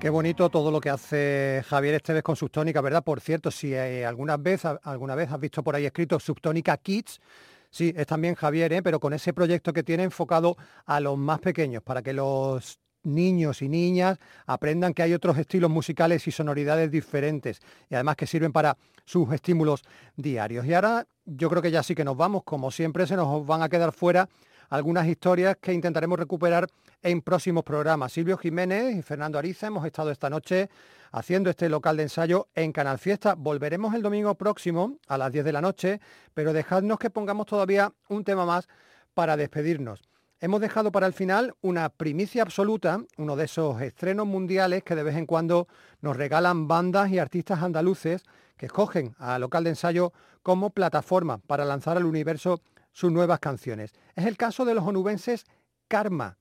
Qué 0.00 0.08
bonito 0.08 0.48
todo 0.48 0.70
lo 0.70 0.80
que 0.80 0.88
hace 0.88 1.62
Javier 1.68 1.96
Esteves 1.96 2.22
con 2.22 2.34
Subtónica, 2.34 2.80
¿verdad? 2.80 3.04
Por 3.04 3.20
cierto, 3.20 3.50
si 3.50 3.74
eh, 3.74 4.06
alguna, 4.06 4.38
vez, 4.38 4.64
has 4.64 5.40
visto 5.40 5.62
por 5.62 5.76
ahí 5.76 5.84
escrito 5.84 6.18
Subtónica 6.18 6.74
Kids, 6.78 7.20
sí, 7.68 7.92
es 7.94 8.06
también 8.06 8.34
Javier, 8.34 8.72
¿eh? 8.72 8.82
pero 8.82 8.98
con 8.98 9.12
ese 9.12 9.34
proyecto 9.34 9.74
que 9.74 9.82
tiene 9.82 10.04
enfocado 10.04 10.56
a 10.86 11.00
los 11.00 11.18
más 11.18 11.40
pequeños, 11.40 11.82
para 11.82 12.00
que 12.00 12.14
los 12.14 12.80
niños 13.02 13.60
y 13.60 13.68
niñas 13.68 14.18
aprendan 14.46 14.94
que 14.94 15.02
hay 15.02 15.12
otros 15.12 15.36
estilos 15.36 15.70
musicales 15.70 16.26
y 16.26 16.32
sonoridades 16.32 16.90
diferentes 16.90 17.60
y 17.90 17.94
además 17.94 18.16
que 18.16 18.26
sirven 18.26 18.52
para 18.52 18.78
sus 19.04 19.30
estímulos 19.34 19.82
diarios. 20.16 20.64
Y 20.64 20.72
ahora 20.72 21.06
yo 21.26 21.50
creo 21.50 21.60
que 21.60 21.70
ya 21.70 21.82
sí 21.82 21.94
que 21.94 22.04
nos 22.04 22.16
vamos, 22.16 22.42
como 22.44 22.70
siempre 22.70 23.06
se 23.06 23.16
nos 23.16 23.46
van 23.46 23.62
a 23.62 23.68
quedar 23.68 23.92
fuera 23.92 24.30
algunas 24.70 25.06
historias 25.06 25.56
que 25.60 25.72
intentaremos 25.72 26.18
recuperar 26.18 26.66
en 27.02 27.20
próximos 27.20 27.64
programas. 27.64 28.12
Silvio 28.12 28.38
Jiménez 28.38 28.96
y 28.96 29.02
Fernando 29.02 29.38
Ariza 29.38 29.66
hemos 29.66 29.84
estado 29.84 30.10
esta 30.10 30.30
noche 30.30 30.70
haciendo 31.12 31.50
este 31.50 31.68
local 31.68 31.96
de 31.96 32.04
ensayo 32.04 32.48
en 32.54 32.72
Canal 32.72 32.98
Fiesta. 32.98 33.34
Volveremos 33.34 33.94
el 33.94 34.02
domingo 34.02 34.34
próximo 34.36 34.96
a 35.08 35.18
las 35.18 35.32
10 35.32 35.44
de 35.44 35.52
la 35.52 35.60
noche, 35.60 36.00
pero 36.34 36.52
dejadnos 36.52 36.98
que 36.98 37.10
pongamos 37.10 37.46
todavía 37.46 37.92
un 38.08 38.24
tema 38.24 38.46
más 38.46 38.68
para 39.12 39.36
despedirnos. 39.36 40.02
Hemos 40.38 40.60
dejado 40.60 40.90
para 40.90 41.06
el 41.06 41.12
final 41.12 41.52
una 41.60 41.90
primicia 41.90 42.42
absoluta, 42.42 43.02
uno 43.18 43.36
de 43.36 43.44
esos 43.44 43.82
estrenos 43.82 44.26
mundiales 44.26 44.82
que 44.84 44.94
de 44.94 45.02
vez 45.02 45.16
en 45.16 45.26
cuando 45.26 45.68
nos 46.00 46.16
regalan 46.16 46.66
bandas 46.66 47.10
y 47.10 47.18
artistas 47.18 47.62
andaluces 47.62 48.22
que 48.56 48.66
escogen 48.66 49.14
a 49.18 49.38
local 49.38 49.64
de 49.64 49.70
ensayo 49.70 50.12
como 50.42 50.70
plataforma 50.70 51.38
para 51.38 51.64
lanzar 51.64 51.96
al 51.96 52.06
universo 52.06 52.62
sus 52.92 53.12
nuevas 53.12 53.40
canciones. 53.40 53.92
Es 54.14 54.26
el 54.26 54.36
caso 54.36 54.64
de 54.64 54.74
los 54.74 54.84
onubenses 54.84 55.46
Karma. 55.88 56.36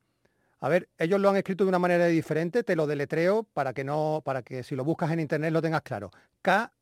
A 0.62 0.70
ver, 0.70 0.90
ellos 0.98 1.22
lo 1.22 1.30
han 1.30 1.38
escrito 1.38 1.64
de 1.64 1.70
una 1.70 1.80
manera 1.80 2.08
diferente, 2.08 2.64
te 2.64 2.76
lo 2.76 2.86
deletreo 2.86 3.44
para 3.44 3.74
que 3.74 3.84
no, 3.84 4.22
para 4.26 4.42
que 4.42 4.64
si 4.64 4.76
lo 4.76 4.84
buscas 4.84 5.12
en 5.12 5.22
internet 5.22 5.54
lo 5.54 5.62
tengas 5.62 5.82
claro. 5.82 6.12
K-H-A-R-M-A-H. 6.42 6.80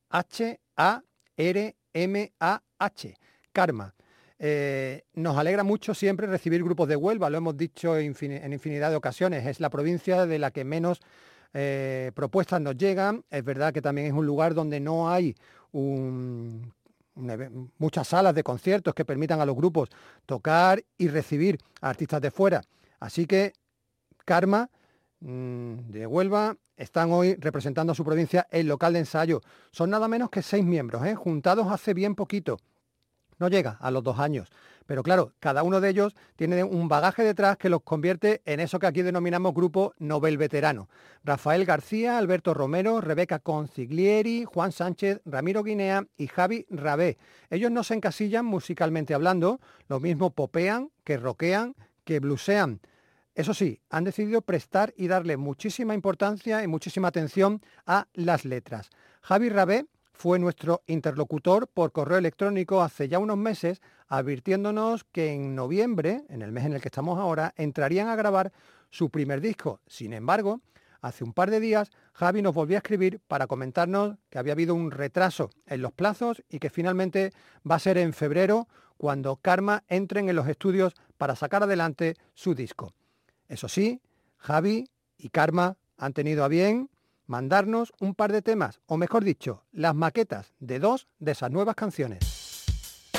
Karma. 3.54 3.94
Eh, 4.40 5.04
nos 5.14 5.38
alegra 5.38 5.64
mucho 5.64 5.94
siempre 5.94 6.28
recibir 6.28 6.64
grupos 6.64 6.88
de 6.88 6.96
Huelva, 6.96 7.30
lo 7.30 7.38
hemos 7.38 7.58
dicho 7.58 7.98
en 7.98 8.06
infinidad 8.06 8.90
de 8.90 8.96
ocasiones. 8.96 9.46
Es 9.46 9.60
la 9.60 9.70
provincia 9.70 10.26
de 10.26 10.40
la 10.40 10.52
que 10.52 10.64
menos 10.64 11.02
eh, 11.54 12.12
propuestas 12.14 12.62
nos 12.62 12.78
llegan. 12.78 13.24
Es 13.30 13.44
verdad 13.44 13.74
que 13.74 13.82
también 13.82 14.08
es 14.08 14.14
un 14.14 14.26
lugar 14.26 14.54
donde 14.54 14.80
no 14.80 15.10
hay 15.10 15.36
muchas 17.78 18.08
salas 18.08 18.34
de 18.36 18.44
conciertos 18.44 18.94
que 18.94 19.06
permitan 19.06 19.42
a 19.42 19.46
los 19.46 19.56
grupos 19.56 19.90
tocar 20.26 20.84
y 20.98 21.08
recibir 21.08 21.60
a 21.82 21.90
artistas 21.90 22.22
de 22.22 22.32
fuera. 22.32 22.62
Así 23.00 23.26
que 23.26 23.54
Karma 24.26 24.70
mm, 25.20 25.90
de 25.90 26.08
Huelva 26.08 26.56
están 26.76 27.12
hoy 27.12 27.36
representando 27.36 27.92
a 27.92 27.96
su 27.96 28.06
provincia 28.06 28.48
el 28.52 28.68
local 28.68 28.94
de 28.94 29.00
ensayo. 29.00 29.42
Son 29.72 29.90
nada 29.90 30.08
menos 30.08 30.30
que 30.30 30.42
seis 30.42 30.64
miembros, 30.64 31.06
¿eh? 31.06 31.16
juntados 31.16 31.68
hace 31.72 31.94
bien 31.94 32.16
poquito. 32.16 32.58
No 33.40 33.50
llega 33.50 33.78
a 33.80 33.92
los 33.92 34.04
dos 34.04 34.20
años. 34.20 34.50
Pero 34.88 35.04
claro, 35.04 35.34
cada 35.40 35.64
uno 35.64 35.82
de 35.82 35.90
ellos 35.90 36.16
tiene 36.38 36.64
un 36.64 36.88
bagaje 36.88 37.24
detrás 37.24 37.58
que 37.58 37.70
los 37.70 37.84
convierte 37.84 38.42
en 38.46 38.62
eso 38.62 38.80
que 38.80 38.88
aquí 38.88 39.02
denominamos 39.04 39.54
grupo 39.54 39.94
Nobel 40.00 40.38
Veterano. 40.38 40.90
Rafael 41.24 41.66
García, 41.66 42.18
Alberto 42.18 42.54
Romero, 42.54 43.02
Rebeca 43.02 43.40
Conciglieri, 43.40 44.46
Juan 44.46 44.72
Sánchez, 44.72 45.22
Ramiro 45.26 45.62
Guinea 45.62 46.08
y 46.18 46.28
Javi 46.28 46.66
Rabé. 46.70 47.18
Ellos 47.50 47.70
no 47.70 47.84
se 47.84 47.96
encasillan 47.96 48.46
musicalmente 48.46 49.14
hablando, 49.14 49.60
lo 49.90 50.00
mismo 50.00 50.32
popean, 50.32 50.90
que 51.04 51.18
roquean, 51.18 51.76
que 52.06 52.20
blusean. 52.22 52.80
Eso 53.36 53.54
sí, 53.54 53.82
han 53.90 54.06
decidido 54.06 54.42
prestar 54.42 54.94
y 54.98 55.10
darle 55.10 55.38
muchísima 55.38 55.94
importancia 55.94 56.64
y 56.64 56.68
muchísima 56.68 57.10
atención 57.10 57.62
a 57.86 58.08
las 58.14 58.46
letras. 58.46 58.90
Javi 59.22 59.50
Rabé 59.50 59.86
fue 60.18 60.40
nuestro 60.40 60.82
interlocutor 60.88 61.68
por 61.68 61.92
correo 61.92 62.18
electrónico 62.18 62.82
hace 62.82 63.08
ya 63.08 63.20
unos 63.20 63.38
meses, 63.38 63.82
advirtiéndonos 64.08 65.04
que 65.04 65.32
en 65.32 65.54
noviembre, 65.54 66.24
en 66.30 66.42
el 66.42 66.52
mes 66.52 66.66
en 66.66 66.74
el 66.74 66.82
que 66.82 66.88
estamos 66.88 67.20
ahora, 67.20 67.54
entrarían 67.56 68.08
a 68.08 68.16
grabar 68.16 68.52
su 68.90 69.12
primer 69.12 69.42
disco. 69.42 69.80
Sin 69.86 70.14
embargo, 70.14 70.62
hace 71.02 71.24
un 71.24 71.34
par 71.34 71.52
de 71.52 71.60
días 71.60 71.92
Javi 72.14 72.42
nos 72.42 72.56
volvió 72.56 72.78
a 72.78 72.80
escribir 72.80 73.20
para 73.28 73.46
comentarnos 73.46 74.18
que 74.32 74.40
había 74.40 74.54
habido 74.54 74.74
un 74.74 74.90
retraso 74.90 75.52
en 75.68 75.84
los 75.84 75.92
plazos 75.92 76.44
y 76.50 76.58
que 76.58 76.72
finalmente 76.72 77.32
va 77.70 77.76
a 77.76 77.80
ser 77.80 78.00
en 78.00 78.12
febrero 78.12 78.68
cuando 78.98 79.36
Karma 79.36 79.84
entren 79.88 80.30
en 80.30 80.36
los 80.36 80.48
estudios 80.48 80.96
para 81.20 81.36
sacar 81.36 81.62
adelante 81.62 82.16
su 82.34 82.56
disco. 82.56 82.92
Eso 83.48 83.68
sí, 83.68 84.02
Javi 84.38 84.90
y 85.16 85.30
Karma 85.30 85.78
han 85.96 86.14
tenido 86.14 86.44
a 86.44 86.48
bien 86.48 86.90
mandarnos 87.28 87.94
un 88.00 88.16
par 88.16 88.32
de 88.32 88.42
temas, 88.42 88.82
o 88.88 88.98
mejor 88.98 89.24
dicho, 89.24 89.64
las 89.72 89.94
maquetas 89.94 90.54
de 90.60 90.80
dos 90.80 91.08
de 91.20 91.34
esas 91.34 91.52
nuevas 91.52 91.76
canciones. 91.76 92.66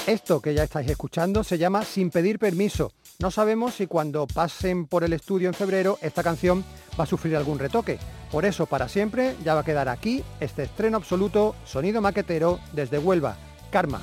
Esto 0.09 0.41
que 0.41 0.55
ya 0.55 0.63
estáis 0.63 0.89
escuchando 0.89 1.45
se 1.45 1.59
llama 1.59 1.85
Sin 1.85 2.11
pedir 2.11 2.39
permiso. 2.39 2.93
No 3.19 3.31
sabemos 3.31 3.75
si 3.75 3.87
cuando 3.87 4.27
pasen 4.27 4.87
por 4.87 5.05
el 5.05 5.13
estudio 5.13 5.49
en 5.49 5.55
febrero 5.55 5.99
esta 6.01 6.23
canción 6.23 6.65
va 6.99 7.05
a 7.05 7.07
sufrir 7.07 7.37
algún 7.37 7.59
retoque. 7.59 7.99
Por 8.33 8.47
eso, 8.47 8.65
para 8.65 8.89
siempre, 8.89 9.37
ya 9.45 9.53
va 9.53 9.61
a 9.61 9.65
quedar 9.65 9.89
aquí 9.91 10.25
este 10.41 10.63
estreno 10.63 10.97
absoluto, 10.97 11.55
sonido 11.65 12.01
maquetero 12.01 12.59
desde 12.73 12.99
Huelva, 12.99 13.37
Karma. 13.71 14.01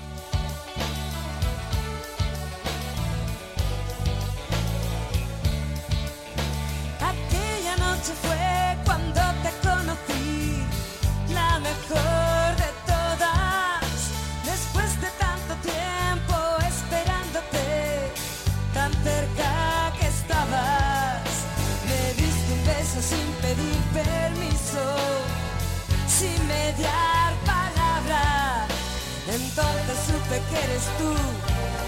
Que 30.28 30.58
eres 30.58 30.84
tú 30.98 31.12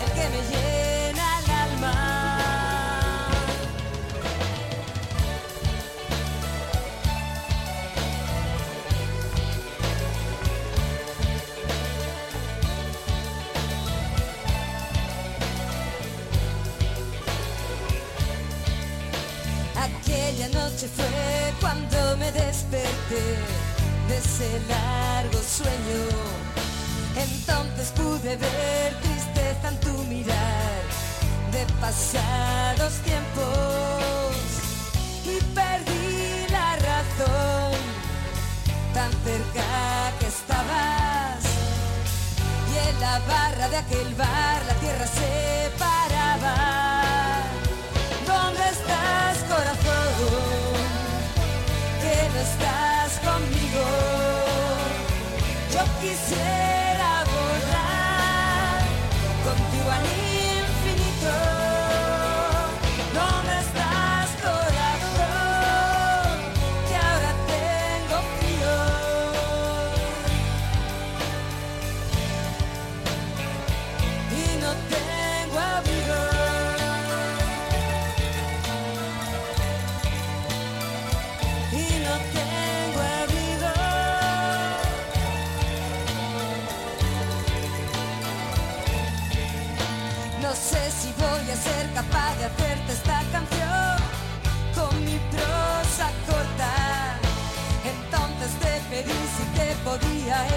el 0.06 0.12
que 0.14 0.30
me 0.30 0.42
llena 0.52 1.40
el 1.40 1.52
alma. 1.52 1.96
Aquella 19.76 20.48
noche 20.50 20.88
fue 20.96 21.54
cuando 21.60 22.18
me 22.18 22.32
desperté 22.32 23.24
de 24.08 24.18
ese 24.18 24.60
largo 24.70 25.40
sueño 25.42 26.17
pasados 31.88 32.96
tiempos 33.06 34.36
y 35.24 35.40
perdí 35.56 36.46
la 36.52 36.76
razón 36.76 37.80
tan 38.94 39.12
cerca 39.24 39.70
que 40.20 40.28
estabas 40.28 41.40
y 42.74 42.90
en 42.90 43.00
la 43.00 43.20
barra 43.20 43.70
de 43.70 43.78
aquel 43.78 44.14
bar 44.16 44.60
la 44.68 44.74
tierra 44.84 45.08
se 45.08 45.72
paraba. 45.80 46.56
¿Dónde 48.32 48.64
estás 48.78 49.38
corazón? 49.54 50.76
Que 52.02 52.18
no 52.34 52.40
estás 52.50 53.12
conmigo. 53.28 53.86
Yo 55.74 55.84
quisiera 56.02 56.57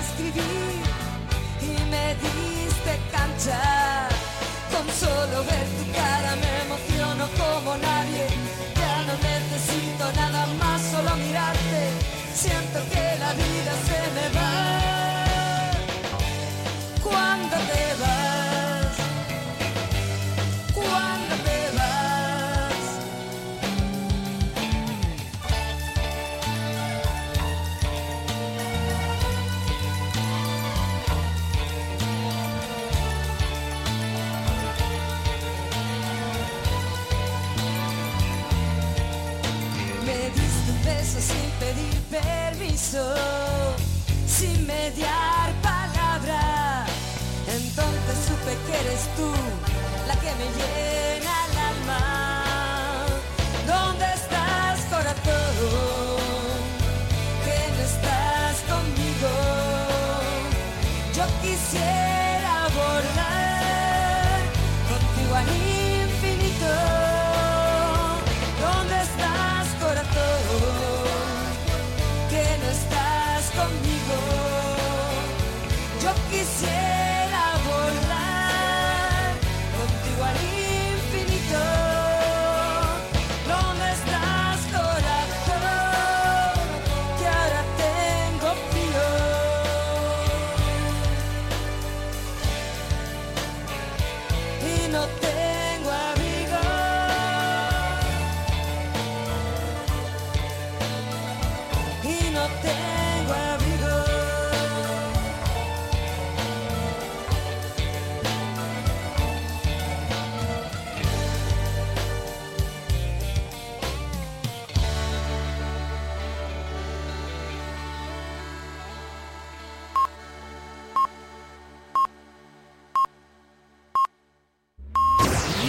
escribir 0.01 0.83
y 1.63 1.91
me 1.91 2.15
diste 2.15 2.93
cancha. 3.13 4.09
Con 4.71 4.87
solo 4.89 5.45
ver 5.45 5.67
tu 5.77 5.93
cara 5.93 6.37
me 6.37 6.53
emociono 6.65 7.29
como 7.39 7.77
nadie. 7.77 8.27
Ya 8.77 9.03
no 9.07 9.15
necesito 9.31 10.13
nada 10.17 10.47
más, 10.59 10.81
solo 10.83 11.17
mirarte. 11.17 11.83
Siento 12.35 12.79
que 12.93 13.19
la 13.19 13.33
vida 13.35 13.60